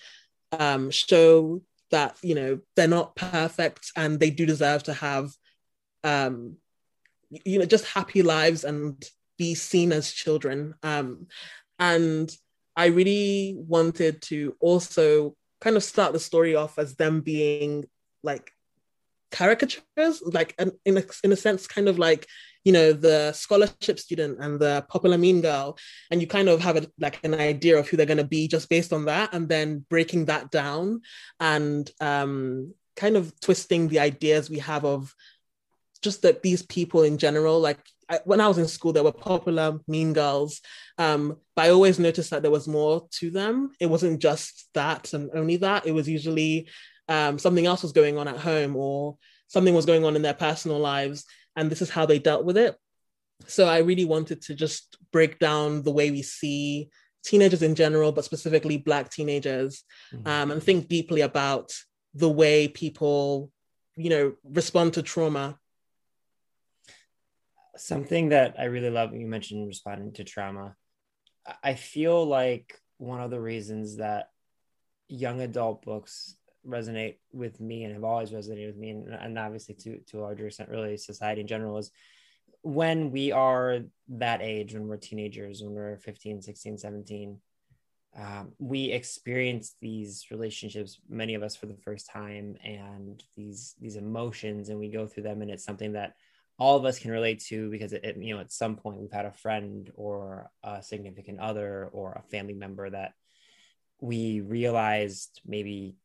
um, 0.51 0.91
show 0.91 1.62
that 1.91 2.17
you 2.21 2.36
know 2.36 2.60
they're 2.75 2.88
not 2.88 3.15
perfect 3.15 3.91
and 3.95 4.19
they 4.19 4.30
do 4.30 4.45
deserve 4.45 4.84
to 4.84 4.93
have, 4.93 5.30
um, 6.04 6.58
you 7.30 7.60
know, 7.60 7.65
just 7.65 7.86
happy 7.86 8.23
lives 8.23 8.65
and 8.65 9.01
be 9.37 9.55
seen 9.55 9.91
as 9.91 10.11
children. 10.11 10.75
Um, 10.83 11.27
and 11.79 12.35
I 12.75 12.87
really 12.87 13.55
wanted 13.57 14.21
to 14.23 14.55
also 14.59 15.35
kind 15.61 15.75
of 15.75 15.83
start 15.83 16.13
the 16.13 16.19
story 16.19 16.55
off 16.55 16.77
as 16.77 16.95
them 16.95 17.21
being 17.21 17.85
like 18.23 18.51
caricatures, 19.31 20.21
like 20.25 20.55
in 20.57 20.97
a, 20.97 21.03
in 21.23 21.31
a 21.31 21.35
sense, 21.35 21.67
kind 21.67 21.87
of 21.87 21.99
like 21.99 22.27
you 22.63 22.71
know 22.71 22.93
the 22.93 23.31
scholarship 23.33 23.99
student 23.99 24.39
and 24.39 24.59
the 24.59 24.85
popular 24.89 25.17
mean 25.17 25.41
girl, 25.41 25.77
and 26.09 26.21
you 26.21 26.27
kind 26.27 26.49
of 26.49 26.61
have 26.61 26.77
a, 26.77 26.87
like 26.99 27.19
an 27.23 27.33
idea 27.33 27.77
of 27.77 27.87
who 27.87 27.97
they're 27.97 28.05
going 28.05 28.17
to 28.17 28.23
be 28.23 28.47
just 28.47 28.69
based 28.69 28.91
on 28.91 29.05
that, 29.05 29.33
and 29.33 29.47
then 29.47 29.85
breaking 29.89 30.25
that 30.25 30.51
down 30.51 31.01
and 31.39 31.91
um, 32.01 32.73
kind 32.95 33.17
of 33.17 33.37
twisting 33.39 33.87
the 33.87 33.99
ideas 33.99 34.49
we 34.49 34.59
have 34.59 34.85
of 34.85 35.13
just 36.01 36.21
that 36.21 36.41
these 36.41 36.63
people 36.63 37.03
in 37.03 37.17
general, 37.17 37.59
like 37.59 37.79
I, 38.09 38.19
when 38.25 38.41
I 38.41 38.47
was 38.47 38.57
in 38.57 38.67
school, 38.67 38.93
there 38.93 39.03
were 39.03 39.11
popular 39.11 39.79
mean 39.87 40.13
girls, 40.13 40.61
um, 40.97 41.37
but 41.55 41.65
I 41.65 41.69
always 41.69 41.99
noticed 41.99 42.29
that 42.29 42.41
there 42.41 42.51
was 42.51 42.67
more 42.67 43.07
to 43.19 43.31
them. 43.31 43.71
It 43.79 43.87
wasn't 43.87 44.21
just 44.21 44.69
that 44.73 45.13
and 45.13 45.29
only 45.33 45.57
that. 45.57 45.87
It 45.87 45.91
was 45.91 46.07
usually 46.07 46.69
um, 47.09 47.39
something 47.39 47.65
else 47.65 47.83
was 47.83 47.91
going 47.91 48.17
on 48.17 48.27
at 48.27 48.37
home 48.37 48.75
or 48.75 49.17
something 49.47 49.73
was 49.73 49.85
going 49.85 50.05
on 50.05 50.15
in 50.15 50.21
their 50.21 50.33
personal 50.33 50.79
lives, 50.79 51.25
and 51.55 51.69
this 51.69 51.81
is 51.81 51.89
how 51.89 52.05
they 52.05 52.19
dealt 52.19 52.45
with 52.45 52.57
it. 52.57 52.75
So 53.47 53.67
I 53.67 53.79
really 53.79 54.05
wanted 54.05 54.41
to 54.43 54.55
just 54.55 54.97
break 55.11 55.39
down 55.39 55.83
the 55.83 55.91
way 55.91 56.11
we 56.11 56.21
see 56.21 56.89
teenagers 57.23 57.63
in 57.63 57.75
general, 57.75 58.11
but 58.11 58.25
specifically 58.25 58.77
Black 58.77 59.09
teenagers, 59.09 59.83
mm-hmm. 60.13 60.27
um, 60.27 60.51
and 60.51 60.61
think 60.61 60.87
deeply 60.87 61.21
about 61.21 61.73
the 62.13 62.29
way 62.29 62.67
people, 62.67 63.51
you 63.95 64.09
know, 64.09 64.33
respond 64.43 64.93
to 64.93 65.01
trauma 65.01 65.57
something 67.77 68.29
that 68.29 68.55
I 68.59 68.65
really 68.65 68.89
love 68.89 69.13
you 69.13 69.27
mentioned 69.27 69.67
responding 69.67 70.13
to 70.13 70.23
trauma. 70.23 70.75
I 71.63 71.75
feel 71.75 72.25
like 72.25 72.79
one 72.97 73.21
of 73.21 73.31
the 73.31 73.39
reasons 73.39 73.97
that 73.97 74.29
young 75.07 75.41
adult 75.41 75.83
books 75.83 76.35
resonate 76.67 77.17
with 77.31 77.59
me 77.59 77.83
and 77.83 77.93
have 77.93 78.03
always 78.03 78.31
resonated 78.31 78.67
with 78.67 78.77
me 78.77 78.89
and, 78.89 79.13
and 79.13 79.38
obviously 79.38 79.75
to 79.75 79.99
to 80.07 80.19
a 80.19 80.21
larger 80.21 80.47
extent 80.47 80.69
really 80.69 80.97
society 80.97 81.41
in 81.41 81.47
general 81.47 81.77
is 81.77 81.91
when 82.63 83.11
we 83.11 83.31
are 83.31 83.81
that 84.09 84.41
age 84.41 84.73
when 84.73 84.88
we're 84.88 84.97
teenagers 84.97 85.61
when 85.61 85.73
we're 85.73 85.97
15 85.97 86.41
16 86.41 86.79
17 86.79 87.38
um, 88.17 88.53
we 88.57 88.85
experience 88.85 89.75
these 89.81 90.25
relationships 90.31 90.99
many 91.07 91.35
of 91.35 91.43
us 91.43 91.55
for 91.55 91.67
the 91.67 91.77
first 91.83 92.09
time 92.09 92.55
and 92.63 93.23
these 93.38 93.75
these 93.79 93.95
emotions 93.95 94.69
and 94.69 94.79
we 94.79 94.89
go 94.89 95.05
through 95.05 95.23
them 95.23 95.43
and 95.43 95.51
it's 95.51 95.65
something 95.65 95.93
that 95.93 96.15
all 96.57 96.77
of 96.77 96.85
us 96.85 96.99
can 96.99 97.11
relate 97.11 97.41
to 97.47 97.69
because 97.69 97.93
it, 97.93 98.03
it, 98.03 98.17
you 98.17 98.33
know 98.33 98.41
at 98.41 98.51
some 98.51 98.75
point 98.75 98.99
we've 98.99 99.11
had 99.11 99.25
a 99.25 99.33
friend 99.33 99.91
or 99.95 100.49
a 100.63 100.81
significant 100.81 101.39
other 101.39 101.89
or 101.91 102.13
a 102.13 102.29
family 102.29 102.53
member 102.53 102.89
that 102.89 103.13
we 104.01 104.41
realized 104.41 105.41
maybe 105.45 105.95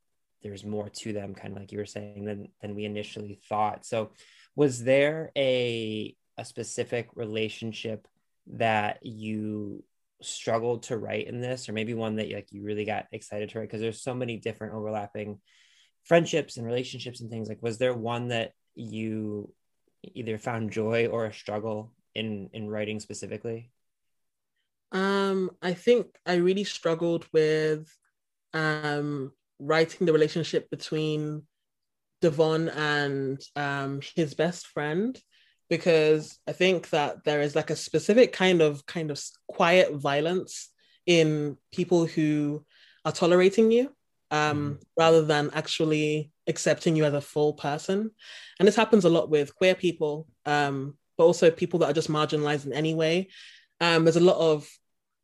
there's 0.42 0.64
more 0.64 0.88
to 0.88 1.12
them 1.12 1.34
kind 1.34 1.52
of 1.52 1.60
like 1.60 1.72
you 1.72 1.78
were 1.78 1.86
saying 1.86 2.24
than 2.24 2.48
than 2.60 2.74
we 2.74 2.84
initially 2.84 3.40
thought. 3.48 3.84
So 3.84 4.12
was 4.56 4.82
there 4.82 5.30
a 5.36 6.16
a 6.38 6.44
specific 6.44 7.08
relationship 7.14 8.06
that 8.54 9.04
you 9.04 9.84
struggled 10.22 10.82
to 10.84 10.98
write 10.98 11.26
in 11.26 11.40
this 11.40 11.68
or 11.68 11.72
maybe 11.72 11.94
one 11.94 12.16
that 12.16 12.30
like 12.30 12.48
you 12.50 12.62
really 12.62 12.84
got 12.84 13.06
excited 13.12 13.50
to 13.50 13.58
write? 13.58 13.68
Because 13.68 13.80
there's 13.80 14.02
so 14.02 14.14
many 14.14 14.38
different 14.38 14.74
overlapping 14.74 15.40
friendships 16.04 16.56
and 16.56 16.66
relationships 16.66 17.20
and 17.20 17.30
things. 17.30 17.48
Like 17.48 17.62
was 17.62 17.78
there 17.78 17.94
one 17.94 18.28
that 18.28 18.52
you 18.74 19.52
either 20.02 20.38
found 20.38 20.70
joy 20.70 21.06
or 21.06 21.26
a 21.26 21.32
struggle 21.32 21.92
in 22.14 22.50
in 22.52 22.68
writing 22.68 23.00
specifically? 23.00 23.70
Um, 24.92 25.50
I 25.62 25.74
think 25.74 26.06
I 26.26 26.34
really 26.34 26.64
struggled 26.64 27.26
with 27.32 27.88
um, 28.52 29.32
writing 29.58 30.06
the 30.06 30.12
relationship 30.12 30.68
between 30.70 31.42
Devon 32.20 32.68
and 32.68 33.40
um, 33.56 34.00
his 34.16 34.34
best 34.34 34.66
friend 34.66 35.18
because 35.68 36.38
I 36.48 36.52
think 36.52 36.90
that 36.90 37.24
there 37.24 37.40
is 37.40 37.54
like 37.54 37.70
a 37.70 37.76
specific 37.76 38.32
kind 38.32 38.60
of 38.60 38.84
kind 38.86 39.10
of 39.10 39.22
quiet 39.46 39.94
violence 39.94 40.70
in 41.06 41.56
people 41.72 42.06
who 42.06 42.64
are 43.04 43.12
tolerating 43.12 43.70
you 43.70 43.94
um, 44.30 44.78
mm. 44.78 44.82
rather 44.98 45.22
than 45.22 45.50
actually 45.54 46.32
accepting 46.50 46.96
you 46.96 47.04
as 47.04 47.14
a 47.14 47.20
full 47.20 47.54
person. 47.54 48.10
And 48.58 48.68
this 48.68 48.76
happens 48.76 49.06
a 49.06 49.10
lot 49.10 49.30
with 49.30 49.54
queer 49.54 49.74
people, 49.74 50.26
um, 50.44 50.98
but 51.16 51.24
also 51.24 51.50
people 51.50 51.80
that 51.80 51.90
are 51.90 51.94
just 51.94 52.10
marginalized 52.10 52.66
in 52.66 52.74
any 52.74 52.94
way. 52.94 53.28
Um, 53.80 54.04
there's 54.04 54.16
a 54.16 54.20
lot 54.20 54.36
of 54.36 54.68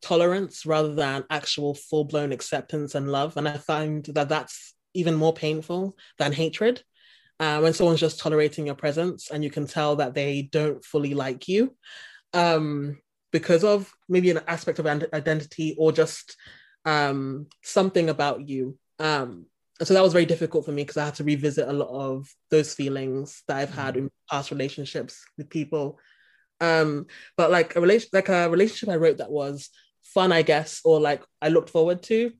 tolerance 0.02 0.64
rather 0.64 0.94
than 0.94 1.24
actual 1.30 1.74
full 1.74 2.04
blown 2.04 2.32
acceptance 2.32 2.94
and 2.94 3.10
love. 3.12 3.36
And 3.36 3.48
I 3.48 3.58
find 3.58 4.04
that 4.06 4.28
that's 4.28 4.74
even 4.94 5.14
more 5.14 5.34
painful 5.34 5.96
than 6.18 6.32
hatred. 6.32 6.82
Uh, 7.38 7.58
when 7.60 7.74
someone's 7.74 8.00
just 8.00 8.18
tolerating 8.18 8.64
your 8.64 8.74
presence 8.74 9.30
and 9.30 9.44
you 9.44 9.50
can 9.50 9.66
tell 9.66 9.96
that 9.96 10.14
they 10.14 10.48
don't 10.52 10.82
fully 10.82 11.12
like 11.12 11.48
you 11.48 11.76
um, 12.32 12.98
because 13.30 13.62
of 13.62 13.92
maybe 14.08 14.30
an 14.30 14.40
aspect 14.48 14.78
of 14.78 14.86
identity 14.86 15.74
or 15.76 15.92
just 15.92 16.34
um, 16.86 17.46
something 17.62 18.08
about 18.08 18.48
you. 18.48 18.78
Um, 18.98 19.46
so 19.82 19.94
that 19.94 20.02
was 20.02 20.12
very 20.12 20.26
difficult 20.26 20.64
for 20.64 20.72
me 20.72 20.82
because 20.82 20.96
I 20.96 21.04
had 21.04 21.16
to 21.16 21.24
revisit 21.24 21.68
a 21.68 21.72
lot 21.72 21.88
of 21.88 22.28
those 22.50 22.72
feelings 22.72 23.42
that 23.46 23.58
I've 23.58 23.74
had 23.74 23.94
mm-hmm. 23.94 24.04
in 24.04 24.10
past 24.30 24.50
relationships 24.50 25.24
with 25.36 25.50
people. 25.50 25.98
Um, 26.60 27.06
but 27.36 27.50
like 27.50 27.76
a 27.76 27.80
relation, 27.80 28.08
like 28.12 28.30
a 28.30 28.48
relationship 28.48 28.88
I 28.88 28.96
wrote 28.96 29.18
that 29.18 29.30
was 29.30 29.68
fun, 30.02 30.32
I 30.32 30.42
guess, 30.42 30.80
or 30.84 31.00
like 31.00 31.22
I 31.42 31.48
looked 31.48 31.70
forward 31.70 32.02
to, 32.04 32.32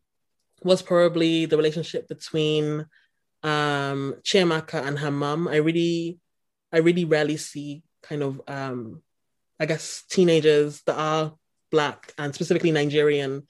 was 0.63 0.81
probably 0.81 1.45
the 1.45 1.57
relationship 1.57 2.09
between 2.09 2.87
um 3.43 4.15
Chiamaka 4.25 4.87
and 4.87 4.99
her 4.99 5.11
mum. 5.11 5.47
I 5.47 5.57
really, 5.57 6.19
I 6.73 6.79
really 6.79 7.05
rarely 7.05 7.37
see 7.37 7.83
kind 8.03 8.23
of 8.23 8.41
um, 8.49 9.03
I 9.61 9.67
guess 9.67 10.05
teenagers 10.09 10.83
that 10.87 10.97
are 10.97 11.35
black 11.71 12.13
and 12.17 12.35
specifically 12.35 12.71
Nigerian 12.71 13.47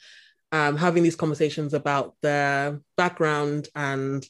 um, 0.52 0.76
having 0.76 1.02
these 1.02 1.16
conversations 1.16 1.74
about 1.74 2.14
their 2.22 2.80
background 2.96 3.68
and 3.74 4.26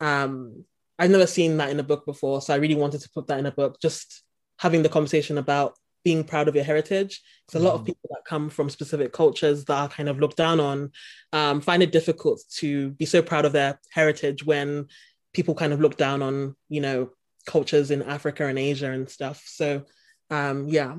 um, 0.00 0.64
I've 0.98 1.10
never 1.10 1.26
seen 1.26 1.56
that 1.56 1.70
in 1.70 1.80
a 1.80 1.84
book 1.84 2.04
before, 2.04 2.42
so 2.42 2.52
I 2.52 2.58
really 2.58 2.74
wanted 2.74 3.00
to 3.00 3.10
put 3.10 3.26
that 3.28 3.38
in 3.38 3.46
a 3.46 3.52
book. 3.52 3.80
Just 3.80 4.22
having 4.58 4.82
the 4.82 4.88
conversation 4.88 5.38
about 5.38 5.74
being 6.04 6.24
proud 6.24 6.48
of 6.48 6.54
your 6.54 6.64
heritage. 6.64 7.22
Because 7.46 7.60
mm. 7.60 7.64
a 7.64 7.68
lot 7.68 7.74
of 7.74 7.80
mm-hmm. 7.80 7.86
people 7.86 8.10
that 8.10 8.24
come 8.24 8.50
from 8.50 8.70
specific 8.70 9.12
cultures 9.12 9.64
that 9.64 9.74
are 9.74 9.88
kind 9.88 10.08
of 10.08 10.18
looked 10.18 10.36
down 10.36 10.60
on 10.60 10.90
um, 11.32 11.60
find 11.60 11.82
it 11.82 11.92
difficult 11.92 12.42
to 12.56 12.90
be 12.92 13.06
so 13.06 13.22
proud 13.22 13.44
of 13.44 13.52
their 13.52 13.80
heritage 13.90 14.44
when 14.44 14.86
people 15.32 15.54
kind 15.54 15.72
of 15.72 15.80
look 15.80 15.96
down 15.96 16.22
on, 16.22 16.56
you 16.68 16.80
know, 16.80 17.10
cultures 17.46 17.90
in 17.90 18.02
Africa 18.02 18.46
and 18.46 18.58
Asia 18.58 18.90
and 18.90 19.08
stuff. 19.08 19.42
So, 19.46 19.84
um, 20.30 20.68
yeah, 20.68 20.96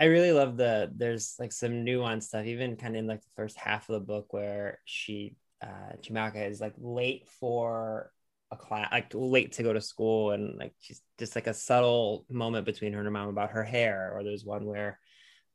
I 0.00 0.06
really 0.06 0.32
love 0.32 0.56
the 0.56 0.90
there's 0.96 1.36
like 1.38 1.52
some 1.52 1.84
nuanced 1.84 2.24
stuff, 2.24 2.46
even 2.46 2.76
kind 2.76 2.96
of 2.96 3.00
in 3.00 3.06
like 3.06 3.20
the 3.20 3.30
first 3.36 3.58
half 3.58 3.86
of 3.88 3.92
the 3.92 4.06
book 4.06 4.32
where 4.32 4.78
she 4.86 5.36
uh 5.62 5.92
Chiamaka 6.02 6.48
is 6.48 6.58
like 6.58 6.72
late 6.78 7.28
for 7.38 8.10
a 8.50 8.56
class 8.56 8.88
like 8.90 9.12
late 9.12 9.52
to 9.52 9.62
go 9.62 9.74
to 9.74 9.80
school 9.80 10.30
and 10.30 10.58
like 10.58 10.72
she's 10.80 11.02
just 11.18 11.34
like 11.34 11.46
a 11.46 11.54
subtle 11.54 12.24
moment 12.30 12.64
between 12.64 12.94
her 12.94 12.98
and 12.98 13.06
her 13.06 13.10
mom 13.12 13.28
about 13.28 13.50
her 13.50 13.62
hair 13.62 14.12
or 14.14 14.24
there's 14.24 14.44
one 14.44 14.64
where 14.64 14.98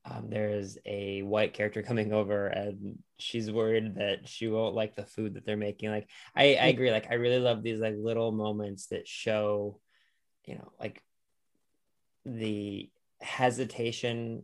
um, 0.05 0.29
there's 0.29 0.77
a 0.85 1.23
white 1.23 1.53
character 1.53 1.81
coming 1.81 2.13
over 2.13 2.45
and 2.45 2.99
she's 3.17 3.51
worried 3.51 3.95
that 3.95 4.29
she 4.29 4.47
won't 4.47 4.75
like 4.75 4.95
the 4.95 5.05
food 5.05 5.33
that 5.33 5.45
they're 5.45 5.57
making 5.57 5.89
like 5.89 6.07
I, 6.35 6.55
I 6.55 6.67
agree 6.67 6.91
like 6.91 7.07
i 7.09 7.15
really 7.15 7.39
love 7.39 7.63
these 7.63 7.79
like 7.79 7.95
little 7.97 8.31
moments 8.31 8.87
that 8.87 9.07
show 9.07 9.79
you 10.45 10.55
know 10.55 10.71
like 10.79 11.01
the 12.25 12.89
hesitation 13.25 14.43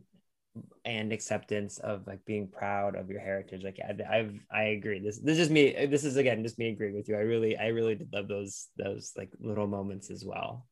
and 0.84 1.12
acceptance 1.12 1.78
of 1.78 2.06
like 2.06 2.24
being 2.26 2.48
proud 2.48 2.96
of 2.96 3.08
your 3.08 3.20
heritage. 3.20 3.62
Like 3.62 3.78
I, 3.80 4.18
i've 4.18 4.38
i 4.50 4.62
agree. 4.64 4.98
This 4.98 5.18
this 5.18 5.38
is 5.38 5.48
me 5.48 5.86
this 5.86 6.04
is 6.04 6.16
again 6.16 6.42
just 6.42 6.58
me 6.58 6.68
agreeing 6.68 6.94
with 6.94 7.08
you. 7.08 7.16
I 7.16 7.20
really 7.20 7.56
i 7.56 7.68
really 7.68 7.94
did 7.94 8.12
love 8.12 8.28
those 8.28 8.68
those 8.76 9.12
like 9.16 9.30
little 9.40 9.66
moments 9.66 10.10
as 10.10 10.24
well. 10.24 10.66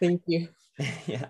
Thank 0.00 0.22
you. 0.26 0.48
Yeah. 1.06 1.26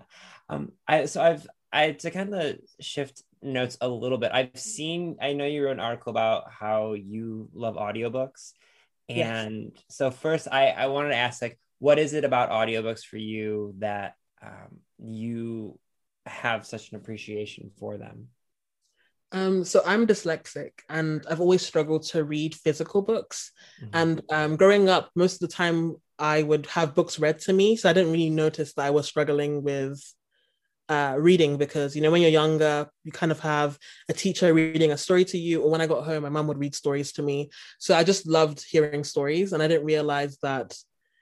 Um 0.47 0.73
i 0.87 1.05
so 1.05 1.21
i've 1.23 1.47
i 1.73 1.91
to 1.91 2.11
kind 2.11 2.35
of 2.35 2.57
shift 2.79 3.23
notes 3.41 3.77
a 3.81 3.87
little 3.87 4.19
bit 4.19 4.31
i've 4.31 4.59
seen 4.59 5.17
i 5.19 5.33
know 5.33 5.45
you 5.45 5.65
wrote 5.65 5.71
an 5.71 5.79
article 5.79 6.11
about 6.11 6.51
how 6.51 6.93
you 6.93 7.49
love 7.53 7.75
audiobooks. 7.75 8.53
And 9.07 9.71
yes. 9.73 9.83
so 9.89 10.11
first 10.11 10.47
i 10.51 10.67
i 10.67 10.85
wanted 10.85 11.09
to 11.09 11.15
ask 11.15 11.41
like 11.41 11.57
what 11.79 11.97
is 11.97 12.13
it 12.13 12.25
about 12.25 12.51
audiobooks 12.51 13.03
for 13.03 13.17
you 13.17 13.73
that 13.79 14.13
um, 14.41 14.79
you 14.99 15.79
have 16.29 16.65
such 16.65 16.91
an 16.91 16.97
appreciation 16.97 17.71
for 17.77 17.97
them? 17.97 18.27
Um, 19.31 19.63
so 19.63 19.81
I'm 19.85 20.07
dyslexic 20.07 20.71
and 20.89 21.23
I've 21.29 21.41
always 21.41 21.61
struggled 21.61 22.03
to 22.07 22.23
read 22.23 22.55
physical 22.55 23.01
books. 23.01 23.51
Mm-hmm. 23.81 23.89
And 23.93 24.21
um, 24.31 24.55
growing 24.55 24.89
up, 24.89 25.11
most 25.15 25.35
of 25.35 25.47
the 25.47 25.53
time 25.53 25.97
I 26.17 26.43
would 26.43 26.65
have 26.67 26.95
books 26.95 27.19
read 27.19 27.39
to 27.41 27.53
me. 27.53 27.75
So 27.75 27.89
I 27.89 27.93
didn't 27.93 28.11
really 28.11 28.29
notice 28.31 28.73
that 28.73 28.85
I 28.85 28.89
was 28.89 29.07
struggling 29.07 29.63
with 29.63 30.01
uh, 30.89 31.15
reading 31.19 31.57
because, 31.57 31.95
you 31.95 32.01
know, 32.01 32.09
when 32.09 32.23
you're 32.23 32.31
younger, 32.31 32.89
you 33.03 33.11
kind 33.11 33.31
of 33.31 33.39
have 33.41 33.77
a 34.09 34.13
teacher 34.13 34.51
reading 34.51 34.91
a 34.91 34.97
story 34.97 35.23
to 35.25 35.37
you. 35.37 35.61
Or 35.61 35.69
when 35.69 35.81
I 35.81 35.87
got 35.87 36.05
home, 36.05 36.23
my 36.23 36.29
mom 36.29 36.47
would 36.47 36.57
read 36.57 36.73
stories 36.73 37.11
to 37.13 37.21
me. 37.21 37.51
So 37.77 37.95
I 37.95 38.03
just 38.03 38.27
loved 38.27 38.65
hearing 38.67 39.03
stories. 39.03 39.53
And 39.53 39.61
I 39.61 39.67
didn't 39.67 39.85
realize 39.85 40.39
that 40.41 40.75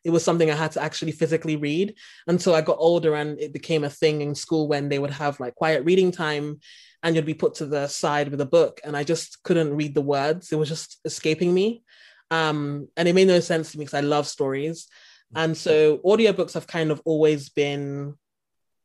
it 0.07 0.11
was 0.11 0.23
something 0.23 0.49
I 0.49 0.55
had 0.55 0.71
to 0.71 0.81
actually 0.81 1.11
physically 1.11 1.57
read 1.57 1.95
until 2.27 2.55
I 2.55 2.61
got 2.61 2.77
older 2.79 3.13
and 3.15 3.37
it 3.41 3.51
became 3.51 3.83
a 3.83 3.89
thing 3.89 4.21
in 4.21 4.35
school 4.35 4.69
when 4.69 4.87
they 4.87 4.99
would 4.99 5.11
have 5.11 5.37
like 5.41 5.55
quiet 5.55 5.83
reading 5.83 6.13
time 6.13 6.61
and 7.03 7.13
you'd 7.13 7.25
be 7.25 7.33
put 7.33 7.55
to 7.55 7.65
the 7.65 7.87
side 7.87 8.29
with 8.29 8.39
a 8.39 8.45
book 8.45 8.79
and 8.85 8.95
I 8.95 9.03
just 9.03 9.43
couldn't 9.43 9.75
read 9.75 9.93
the 9.93 10.01
words. 10.01 10.53
It 10.53 10.55
was 10.55 10.69
just 10.69 11.01
escaping 11.03 11.53
me. 11.53 11.83
Um, 12.31 12.87
and 12.95 13.05
it 13.09 13.15
made 13.15 13.27
no 13.27 13.41
sense 13.41 13.73
to 13.73 13.77
me 13.77 13.83
because 13.83 13.97
I 13.97 13.99
love 13.99 14.27
stories. 14.27 14.87
And 15.35 15.57
so 15.57 15.97
audiobooks 15.97 16.53
have 16.53 16.67
kind 16.67 16.89
of 16.89 17.01
always 17.03 17.49
been 17.49 18.15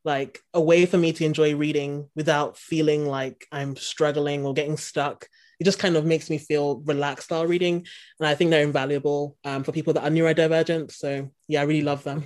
like 0.04 0.40
a 0.52 0.61
way 0.61 0.87
for 0.87 0.98
me 0.98 1.12
to 1.12 1.24
enjoy 1.24 1.54
reading 1.54 2.11
without 2.16 2.58
feeling 2.58 3.06
like 3.06 3.46
I'm 3.52 3.76
struggling 3.76 4.44
or 4.44 4.54
getting 4.54 4.76
stuck. 4.76 5.28
It 5.62 5.64
just 5.64 5.79
kind 5.79 5.94
of 5.94 6.05
makes 6.05 6.29
me 6.29 6.38
feel 6.38 6.81
relaxed 6.81 7.31
while 7.31 7.46
reading. 7.46 7.87
And 8.18 8.27
I 8.27 8.35
think 8.35 8.51
they're 8.51 8.64
invaluable 8.64 9.37
um, 9.44 9.62
for 9.62 9.70
people 9.70 9.92
that 9.92 10.03
are 10.03 10.11
neurodivergent. 10.11 10.90
So 10.90 11.31
yeah, 11.46 11.61
I 11.61 11.62
really 11.62 11.83
love 11.83 12.03
them. 12.03 12.25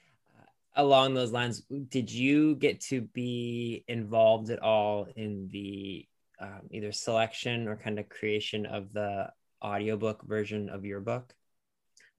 Along 0.74 1.12
those 1.12 1.30
lines, 1.30 1.60
did 1.90 2.10
you 2.10 2.54
get 2.56 2.80
to 2.84 3.02
be 3.02 3.84
involved 3.86 4.48
at 4.48 4.62
all 4.62 5.08
in 5.14 5.50
the 5.52 6.08
um, 6.40 6.62
either 6.70 6.90
selection 6.90 7.68
or 7.68 7.76
kind 7.76 7.98
of 7.98 8.08
creation 8.08 8.64
of 8.64 8.94
the 8.94 9.28
audiobook 9.62 10.22
version 10.22 10.70
of 10.70 10.86
your 10.86 11.00
book? 11.00 11.34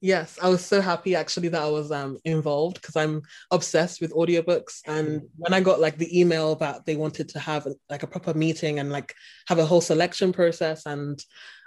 Yes, 0.00 0.38
I 0.42 0.48
was 0.48 0.64
so 0.64 0.80
happy 0.80 1.14
actually 1.14 1.48
that 1.48 1.62
I 1.62 1.68
was 1.68 1.90
um, 1.90 2.18
involved 2.24 2.80
because 2.80 2.96
I'm 2.96 3.22
obsessed 3.50 4.00
with 4.00 4.12
audiobooks. 4.12 4.80
And 4.86 5.22
when 5.36 5.54
I 5.54 5.60
got 5.60 5.80
like 5.80 5.96
the 5.96 6.18
email 6.20 6.54
that 6.56 6.84
they 6.84 6.96
wanted 6.96 7.30
to 7.30 7.38
have 7.38 7.66
like 7.88 8.02
a 8.02 8.06
proper 8.06 8.34
meeting 8.34 8.78
and 8.78 8.92
like 8.92 9.14
have 9.48 9.58
a 9.58 9.64
whole 9.64 9.80
selection 9.80 10.32
process 10.32 10.84
and 10.84 11.18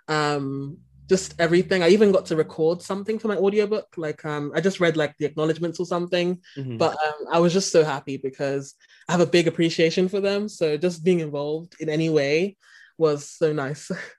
um, 0.07 0.77
just 1.09 1.33
everything, 1.39 1.81
I 1.81 1.89
even 1.89 2.11
got 2.11 2.27
to 2.27 2.35
record 2.35 2.83
something 2.83 3.17
for 3.17 3.29
my 3.29 3.35
audiobook. 3.35 3.87
Like 3.97 4.23
um, 4.23 4.51
I 4.53 4.61
just 4.61 4.79
read 4.79 4.95
like 4.95 5.15
the 5.17 5.25
acknowledgements 5.25 5.79
or 5.79 5.87
something, 5.87 6.39
mm-hmm. 6.55 6.77
but 6.77 6.91
um, 6.91 7.25
I 7.31 7.39
was 7.39 7.51
just 7.51 7.71
so 7.71 7.83
happy 7.83 8.17
because 8.17 8.75
I 9.07 9.13
have 9.13 9.21
a 9.21 9.25
big 9.25 9.47
appreciation 9.47 10.07
for 10.07 10.19
them. 10.19 10.47
So 10.47 10.77
just 10.77 11.03
being 11.03 11.19
involved 11.19 11.77
in 11.79 11.89
any 11.89 12.11
way 12.11 12.57
was 12.95 13.27
so 13.27 13.53
nice. 13.53 13.89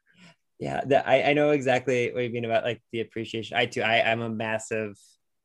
yeah 0.61 1.03
I, 1.07 1.23
I 1.23 1.33
know 1.33 1.51
exactly 1.51 2.12
what 2.12 2.23
you 2.23 2.31
mean 2.31 2.44
about 2.44 2.64
like 2.64 2.83
the 2.92 3.01
appreciation. 3.01 3.57
I 3.57 3.66
too 3.66 3.83
i 3.83 4.03
i'm 4.11 4.20
a 4.20 4.29
massive 4.29 4.96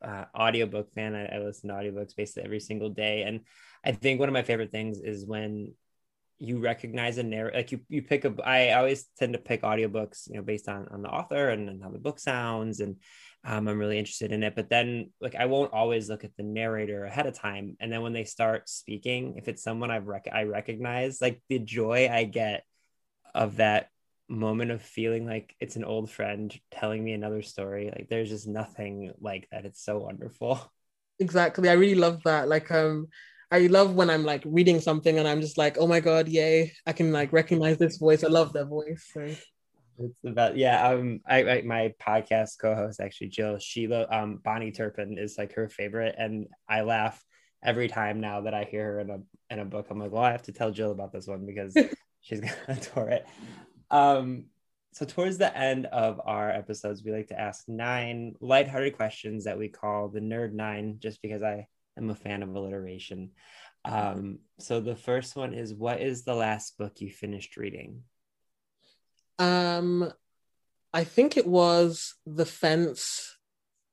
uh, 0.04 0.26
audiobook 0.38 0.94
fan. 0.94 1.16
I, 1.16 1.38
I 1.38 1.40
listen 1.40 1.70
to 1.70 1.76
audiobooks 1.76 2.16
basically 2.16 2.44
every 2.44 2.60
single 2.60 2.90
day. 2.90 3.24
And 3.24 3.42
i 3.84 3.92
think 3.92 4.20
one 4.20 4.30
of 4.30 4.34
my 4.34 4.44
favorite 4.44 4.72
things 4.72 5.00
is 5.00 5.26
when 5.26 5.74
you 6.38 6.60
recognize 6.60 7.18
a 7.18 7.24
narrative 7.24 7.56
like 7.56 7.72
you 7.72 7.80
you 7.88 8.02
pick 8.02 8.26
a 8.26 8.36
i 8.44 8.72
always 8.74 9.06
tend 9.18 9.32
to 9.32 9.40
pick 9.40 9.62
audiobooks 9.62 10.28
you 10.28 10.36
know 10.36 10.42
based 10.42 10.68
on 10.68 10.86
on 10.90 11.02
the 11.02 11.08
author 11.08 11.48
and, 11.50 11.70
and 11.70 11.82
how 11.82 11.90
the 11.90 11.98
book 11.98 12.20
sounds 12.20 12.82
and 12.82 12.98
um, 13.46 13.70
i'm 13.70 13.80
really 13.80 13.98
interested 13.98 14.34
in 14.34 14.44
it. 14.44 14.54
But 14.54 14.70
then 14.70 15.12
like 15.22 15.36
i 15.36 15.46
won't 15.46 15.72
always 15.72 16.10
look 16.10 16.26
at 16.26 16.36
the 16.36 16.44
narrator 16.44 17.06
ahead 17.06 17.26
of 17.26 17.40
time. 17.40 17.78
And 17.80 17.92
then 17.92 18.02
when 18.02 18.12
they 18.12 18.26
start 18.26 18.68
speaking 18.68 19.36
if 19.38 19.48
it's 19.48 19.64
someone 19.64 19.92
i've 19.92 20.08
rec- 20.08 20.28
i 20.34 20.44
recognize 20.44 21.22
like 21.22 21.42
the 21.48 21.60
joy 21.60 22.10
i 22.12 22.26
get 22.26 22.64
of 23.34 23.58
that 23.58 23.90
moment 24.28 24.72
of 24.72 24.82
feeling 24.82 25.26
like 25.26 25.56
it's 25.60 25.76
an 25.76 25.84
old 25.84 26.10
friend 26.10 26.58
telling 26.72 27.04
me 27.04 27.14
another 27.14 27.42
story 27.42 27.92
like 27.96 28.08
there's 28.10 28.30
just 28.30 28.48
nothing 28.48 29.12
like 29.20 29.48
that. 29.52 29.66
It's 29.66 29.84
so 29.84 30.00
wonderful. 30.00 30.60
Exactly. 31.20 31.70
I 31.70 31.74
really 31.74 31.96
love 31.96 32.22
that. 32.26 32.48
Like 32.48 32.72
um 32.72 33.08
i 33.52 33.60
love 33.68 33.94
when 33.94 34.10
i'm 34.10 34.24
like 34.24 34.42
reading 34.44 34.82
something 34.82 35.20
and 35.20 35.28
i'm 35.28 35.40
just 35.40 35.56
like 35.56 35.78
oh 35.80 35.86
my 35.86 36.00
god 36.00 36.28
yay. 36.28 36.74
I 36.88 36.94
can 36.94 37.12
like 37.12 37.32
recognize 37.32 37.78
this 37.78 37.98
voice. 37.98 38.24
I 38.24 38.28
love 38.28 38.54
their 38.54 38.66
voice. 38.66 39.10
So 39.14 39.22
it's 39.98 40.26
about 40.26 40.58
yeah 40.58 40.90
um 40.90 41.22
I, 41.26 41.44
I 41.50 41.62
my 41.62 41.94
podcast 42.06 42.60
co-host 42.60 43.00
actually 43.00 43.30
jill 43.30 43.60
sheila 43.60 44.08
um 44.10 44.42
Bahni 44.46 44.76
Turpin 44.76 45.18
is 45.18 45.38
like 45.38 45.54
her 45.54 45.70
favorite 45.70 46.16
and 46.18 46.48
i 46.68 46.82
laugh 46.82 47.24
every 47.64 47.88
time 47.88 48.20
now 48.20 48.42
that 48.42 48.54
i 48.54 48.64
hear 48.66 48.84
her 48.94 49.00
in 49.00 49.10
a 49.10 49.20
in 49.52 49.60
a 49.60 49.66
book. 49.66 49.88
I'm 49.90 50.00
like 50.00 50.12
well 50.12 50.24
i 50.24 50.32
have 50.32 50.44
to 50.44 50.52
tell 50.52 50.72
jill 50.72 50.92
about 50.92 51.14
this 51.14 51.28
one 51.28 51.46
because 51.46 51.78
she's 52.22 52.42
gonna 52.42 52.56
adore 52.68 53.10
it 53.10 53.26
um, 53.92 54.46
so 54.94 55.06
towards 55.06 55.38
the 55.38 55.56
end 55.58 55.88
of 55.88 56.22
our 56.26 56.50
episodes, 56.50 57.04
we 57.04 57.12
like 57.12 57.28
to 57.28 57.40
ask 57.40 57.68
nine 57.68 58.36
lighthearted 58.40 58.96
questions 58.96 59.44
that 59.44 59.58
we 59.58 59.68
call 59.68 60.08
the 60.08 60.22
Nerd 60.22 60.54
Nine, 60.54 60.98
just 61.00 61.22
because 61.22 61.44
I 61.44 61.68
am 61.98 62.10
a 62.10 62.16
fan 62.16 62.44
of 62.44 62.56
alliteration. 62.56 63.32
Um, 63.84 64.40
so 64.58 64.80
the 64.80 64.96
first 64.96 65.36
one 65.36 65.54
is, 65.54 65.74
what 65.74 66.02
is 66.02 66.24
the 66.24 66.34
last 66.34 66.78
book 66.78 67.02
you 67.02 67.10
finished 67.10 67.58
reading? 67.58 68.04
Um, 69.38 70.12
I 70.94 71.04
think 71.04 71.36
it 71.36 71.46
was 71.46 72.16
The 72.26 72.46
Fence, 72.46 73.38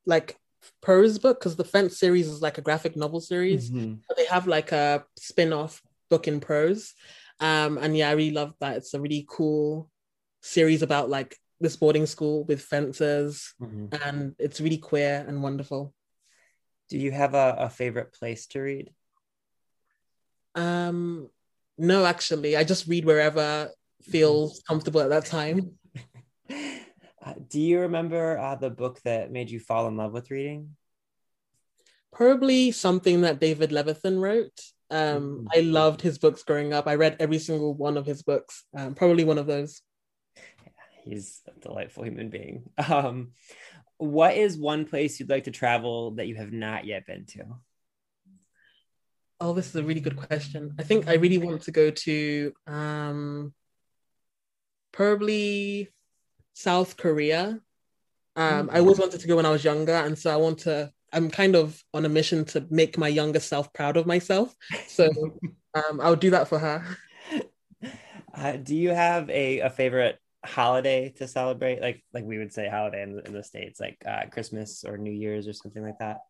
like 0.06 0.38
prose 0.80 1.18
book, 1.18 1.40
because 1.40 1.56
the 1.56 1.64
Fence 1.64 1.98
series 1.98 2.28
is 2.28 2.40
like 2.40 2.58
a 2.58 2.62
graphic 2.62 2.96
novel 2.96 3.20
series. 3.20 3.70
Mm-hmm. 3.70 3.94
They 4.16 4.26
have 4.26 4.46
like 4.46 4.70
a 4.70 5.04
spin-off 5.18 5.82
book 6.08 6.28
in 6.28 6.38
prose. 6.38 6.94
Um, 7.42 7.76
and 7.76 7.96
yeah, 7.96 8.08
I 8.08 8.12
really 8.12 8.30
love 8.30 8.54
that. 8.60 8.76
It's 8.76 8.94
a 8.94 9.00
really 9.00 9.26
cool 9.28 9.90
series 10.42 10.82
about 10.82 11.10
like 11.10 11.36
this 11.60 11.74
boarding 11.74 12.06
school 12.06 12.44
with 12.44 12.62
fences, 12.62 13.52
mm-hmm. 13.60 13.86
and 14.00 14.36
it's 14.38 14.60
really 14.60 14.78
queer 14.78 15.24
and 15.26 15.42
wonderful. 15.42 15.92
Do 16.88 16.98
you 16.98 17.10
have 17.10 17.34
a, 17.34 17.56
a 17.58 17.68
favorite 17.68 18.12
place 18.12 18.46
to 18.48 18.60
read? 18.60 18.90
Um, 20.54 21.30
no, 21.76 22.06
actually, 22.06 22.56
I 22.56 22.62
just 22.62 22.86
read 22.86 23.04
wherever 23.04 23.70
feels 24.02 24.62
comfortable 24.68 25.00
at 25.00 25.10
that 25.10 25.26
time. 25.26 25.72
Uh, 27.24 27.34
do 27.48 27.60
you 27.60 27.78
remember 27.78 28.36
uh, 28.36 28.56
the 28.56 28.68
book 28.68 29.00
that 29.04 29.30
made 29.30 29.48
you 29.48 29.60
fall 29.60 29.86
in 29.86 29.96
love 29.96 30.12
with 30.12 30.28
reading? 30.32 30.76
Probably 32.12 32.72
something 32.72 33.20
that 33.20 33.38
David 33.38 33.70
Levithan 33.70 34.20
wrote. 34.20 34.60
Um, 34.92 35.22
mm-hmm. 35.22 35.46
I 35.54 35.60
loved 35.60 36.02
his 36.02 36.18
books 36.18 36.42
growing 36.42 36.74
up. 36.74 36.86
I 36.86 36.96
read 36.96 37.16
every 37.18 37.38
single 37.38 37.74
one 37.74 37.96
of 37.96 38.04
his 38.04 38.22
books. 38.22 38.64
Um, 38.76 38.94
probably 38.94 39.24
one 39.24 39.38
of 39.38 39.46
those. 39.46 39.80
Yeah, 40.36 40.72
he's 41.04 41.40
a 41.48 41.58
delightful 41.60 42.04
human 42.04 42.28
being. 42.28 42.70
Um, 42.88 43.32
what 43.96 44.36
is 44.36 44.58
one 44.58 44.84
place 44.84 45.20
you'd 45.20 45.30
like 45.30 45.44
to 45.44 45.52
travel 45.52 46.10
that 46.12 46.26
you 46.26 46.34
have 46.34 46.52
not 46.52 46.84
yet 46.84 47.06
been 47.06 47.24
to? 47.26 47.44
Oh, 49.40 49.52
this 49.52 49.68
is 49.68 49.76
a 49.76 49.84
really 49.84 50.00
good 50.00 50.16
question. 50.16 50.74
I 50.78 50.82
think 50.82 51.08
I 51.08 51.14
really 51.14 51.38
want 51.38 51.62
to 51.62 51.70
go 51.70 51.90
to 51.90 52.52
um, 52.66 53.54
probably 54.90 55.88
South 56.52 56.96
Korea. 56.96 57.60
Um, 58.34 58.70
I 58.72 58.80
always 58.80 58.98
wanted 58.98 59.20
to 59.20 59.28
go 59.28 59.36
when 59.36 59.46
I 59.46 59.50
was 59.50 59.64
younger, 59.64 59.94
and 59.94 60.18
so 60.18 60.32
I 60.32 60.36
want 60.36 60.58
to 60.60 60.90
I'm 61.12 61.30
kind 61.30 61.56
of 61.56 61.82
on 61.92 62.04
a 62.04 62.08
mission 62.08 62.44
to 62.46 62.66
make 62.70 62.98
my 62.98 63.08
younger 63.08 63.40
self 63.40 63.72
proud 63.72 63.96
of 63.96 64.06
myself. 64.06 64.54
So 64.86 65.10
um, 65.74 66.00
I'll 66.00 66.16
do 66.16 66.30
that 66.30 66.48
for 66.48 66.58
her. 66.58 66.84
Uh, 68.34 68.52
do 68.52 68.74
you 68.74 68.90
have 68.90 69.28
a, 69.30 69.60
a 69.60 69.70
favorite 69.70 70.18
holiday 70.44 71.10
to 71.16 71.28
celebrate? 71.28 71.80
Like 71.80 72.02
like 72.12 72.24
we 72.24 72.38
would 72.38 72.52
say 72.52 72.68
holiday 72.68 73.02
in, 73.02 73.20
in 73.26 73.32
the 73.32 73.44
states, 73.44 73.80
like 73.80 74.02
uh, 74.06 74.26
Christmas 74.30 74.84
or 74.84 74.96
New 74.96 75.12
Year's 75.12 75.46
or 75.48 75.52
something 75.52 75.82
like 75.82 75.98
that. 75.98 76.20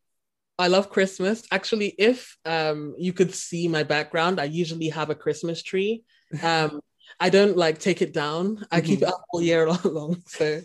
I 0.58 0.68
love 0.68 0.90
Christmas. 0.90 1.44
Actually, 1.50 1.94
if 1.98 2.36
um, 2.44 2.94
you 2.98 3.12
could 3.12 3.34
see 3.34 3.68
my 3.68 3.82
background, 3.82 4.40
I 4.40 4.44
usually 4.44 4.90
have 4.90 5.10
a 5.10 5.14
Christmas 5.14 5.62
tree. 5.62 6.04
Um, 6.42 6.80
I 7.18 7.30
don't 7.30 7.56
like 7.56 7.78
take 7.78 8.02
it 8.02 8.12
down. 8.12 8.64
I 8.70 8.80
keep 8.80 9.02
it 9.02 9.08
up 9.08 9.24
all 9.32 9.42
year 9.42 9.68
long. 9.84 10.22
So 10.26 10.62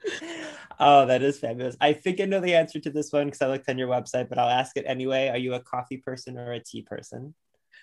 oh, 0.78 1.06
that 1.06 1.22
is 1.22 1.38
fabulous. 1.38 1.76
I 1.80 1.92
think 1.92 2.20
I 2.20 2.24
know 2.24 2.40
the 2.40 2.54
answer 2.54 2.78
to 2.80 2.90
this 2.90 3.12
one 3.12 3.26
because 3.26 3.42
I 3.42 3.48
looked 3.48 3.68
on 3.68 3.78
your 3.78 3.88
website, 3.88 4.28
but 4.28 4.38
I'll 4.38 4.48
ask 4.48 4.76
it 4.76 4.84
anyway. 4.86 5.28
Are 5.28 5.38
you 5.38 5.54
a 5.54 5.60
coffee 5.60 5.96
person 5.98 6.38
or 6.38 6.52
a 6.52 6.60
tea 6.60 6.82
person? 6.82 7.34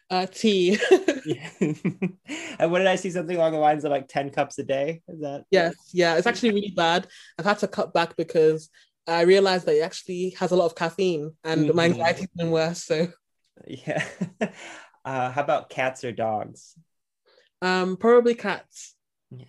Uh, 0.10 0.26
tea. 0.26 0.78
and 1.62 2.72
what 2.72 2.80
did 2.80 2.88
I 2.88 2.96
see? 2.96 3.10
Something 3.10 3.38
along 3.38 3.54
the 3.54 3.60
lines 3.60 3.86
of 3.86 3.92
like 3.92 4.08
10 4.08 4.30
cups 4.32 4.60
a 4.60 4.64
day? 4.64 5.02
Is 5.08 5.22
that? 5.22 5.46
Yes. 5.50 5.76
Yeah. 5.94 6.16
It's 6.16 6.28
actually 6.28 6.52
really 6.52 6.74
bad. 6.76 7.08
I've 7.40 7.46
had 7.46 7.60
to 7.60 7.68
cut 7.68 7.94
back 7.94 8.16
because 8.16 8.70
I 9.08 9.22
realized 9.22 9.66
that 9.66 9.76
it 9.76 9.82
actually 9.82 10.32
has 10.40 10.52
a 10.52 10.56
lot 10.56 10.66
of 10.66 10.76
caffeine 10.76 11.34
and 11.44 11.66
mm-hmm. 11.66 11.76
my 11.76 11.86
anxiety's 11.86 12.28
been 12.36 12.52
worse. 12.52 12.84
So, 12.84 13.08
yeah. 13.68 14.04
Uh, 15.06 15.30
how 15.32 15.44
about 15.44 15.70
cats 15.70 16.06
or 16.06 16.14
dogs? 16.14 16.76
Um, 17.62 17.98
probably 17.98 18.36
cats. 18.36 18.96
Yeah. 19.32 19.48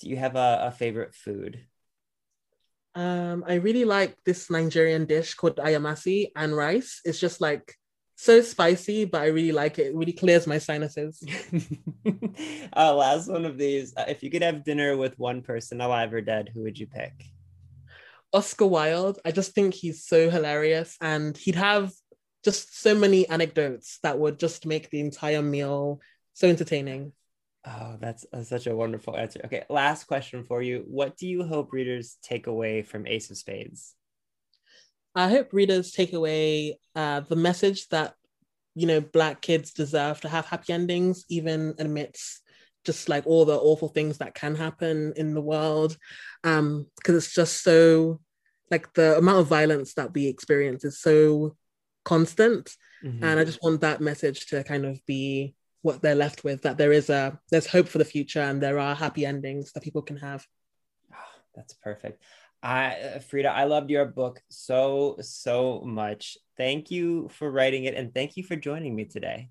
Do 0.00 0.08
you 0.08 0.16
have 0.16 0.36
a, 0.36 0.60
a 0.62 0.70
favorite 0.70 1.14
food? 1.14 1.66
Um, 2.96 3.44
I 3.46 3.54
really 3.56 3.84
like 3.84 4.16
this 4.24 4.50
Nigerian 4.50 5.04
dish 5.04 5.34
called 5.34 5.56
ayamase 5.56 6.30
and 6.34 6.56
rice. 6.56 7.02
It's 7.04 7.20
just 7.20 7.42
like 7.42 7.74
so 8.16 8.40
spicy, 8.40 9.04
but 9.04 9.20
I 9.20 9.26
really 9.26 9.52
like 9.52 9.78
it. 9.78 9.88
It 9.88 9.94
really 9.94 10.14
clears 10.14 10.46
my 10.46 10.56
sinuses. 10.56 11.22
uh, 12.74 12.94
last 12.94 13.28
one 13.28 13.44
of 13.44 13.58
these. 13.58 13.92
Uh, 13.94 14.06
if 14.08 14.22
you 14.22 14.30
could 14.30 14.42
have 14.42 14.64
dinner 14.64 14.96
with 14.96 15.18
one 15.18 15.42
person, 15.42 15.82
alive 15.82 16.14
or 16.14 16.22
dead, 16.22 16.50
who 16.54 16.62
would 16.62 16.78
you 16.78 16.86
pick? 16.86 17.12
Oscar 18.32 18.66
Wilde. 18.66 19.18
I 19.26 19.30
just 19.30 19.52
think 19.52 19.74
he's 19.74 20.06
so 20.06 20.30
hilarious 20.30 20.96
and 21.02 21.36
he'd 21.36 21.54
have 21.54 21.92
just 22.44 22.80
so 22.80 22.94
many 22.94 23.28
anecdotes 23.28 23.98
that 24.04 24.18
would 24.18 24.40
just 24.40 24.64
make 24.64 24.88
the 24.88 25.00
entire 25.00 25.42
meal 25.42 26.00
so 26.32 26.48
entertaining. 26.48 27.12
Oh, 27.66 27.96
that's, 28.00 28.24
that's 28.32 28.48
such 28.48 28.68
a 28.68 28.76
wonderful 28.76 29.16
answer. 29.16 29.40
Okay, 29.44 29.64
last 29.68 30.04
question 30.04 30.44
for 30.44 30.62
you. 30.62 30.84
What 30.86 31.16
do 31.16 31.26
you 31.26 31.42
hope 31.42 31.72
readers 31.72 32.16
take 32.22 32.46
away 32.46 32.82
from 32.82 33.06
Ace 33.06 33.30
of 33.30 33.38
Spades? 33.38 33.94
I 35.16 35.30
hope 35.30 35.52
readers 35.52 35.92
take 35.92 36.12
away 36.12 36.78
uh, 36.94 37.20
the 37.20 37.36
message 37.36 37.88
that 37.88 38.14
you 38.74 38.86
know 38.86 39.00
Black 39.00 39.40
kids 39.40 39.72
deserve 39.72 40.20
to 40.20 40.28
have 40.28 40.46
happy 40.46 40.74
endings, 40.74 41.24
even 41.30 41.74
amidst 41.78 42.42
just 42.84 43.08
like 43.08 43.26
all 43.26 43.44
the 43.44 43.56
awful 43.56 43.88
things 43.88 44.18
that 44.18 44.34
can 44.34 44.54
happen 44.54 45.14
in 45.16 45.34
the 45.34 45.40
world, 45.40 45.96
because 46.42 46.58
um, 46.58 46.86
it's 47.06 47.34
just 47.34 47.64
so 47.64 48.20
like 48.70 48.92
the 48.92 49.16
amount 49.16 49.38
of 49.38 49.46
violence 49.46 49.94
that 49.94 50.12
we 50.12 50.26
experience 50.26 50.84
is 50.84 51.00
so 51.00 51.56
constant, 52.04 52.70
mm-hmm. 53.02 53.24
and 53.24 53.40
I 53.40 53.44
just 53.44 53.62
want 53.62 53.80
that 53.80 54.02
message 54.02 54.46
to 54.48 54.62
kind 54.62 54.84
of 54.84 55.00
be 55.06 55.54
what 55.86 56.02
they're 56.02 56.14
left 56.26 56.42
with 56.44 56.62
that 56.62 56.76
there 56.76 56.92
is 56.92 57.08
a 57.08 57.38
there's 57.50 57.66
hope 57.66 57.88
for 57.88 57.98
the 57.98 58.04
future 58.04 58.40
and 58.40 58.60
there 58.60 58.78
are 58.78 58.94
happy 58.94 59.24
endings 59.24 59.72
that 59.72 59.82
people 59.84 60.02
can 60.02 60.16
have. 60.16 60.44
Oh, 61.12 61.16
that's 61.54 61.74
perfect. 61.74 62.22
I 62.62 62.86
uh, 62.88 63.18
Faridah, 63.20 63.54
I 63.62 63.64
loved 63.64 63.90
your 63.90 64.06
book 64.06 64.42
so 64.48 65.16
so 65.20 65.82
much. 65.86 66.36
Thank 66.56 66.90
you 66.90 67.28
for 67.28 67.50
writing 67.50 67.84
it 67.84 67.94
and 67.94 68.12
thank 68.12 68.36
you 68.36 68.42
for 68.42 68.56
joining 68.56 68.94
me 68.96 69.04
today. 69.04 69.50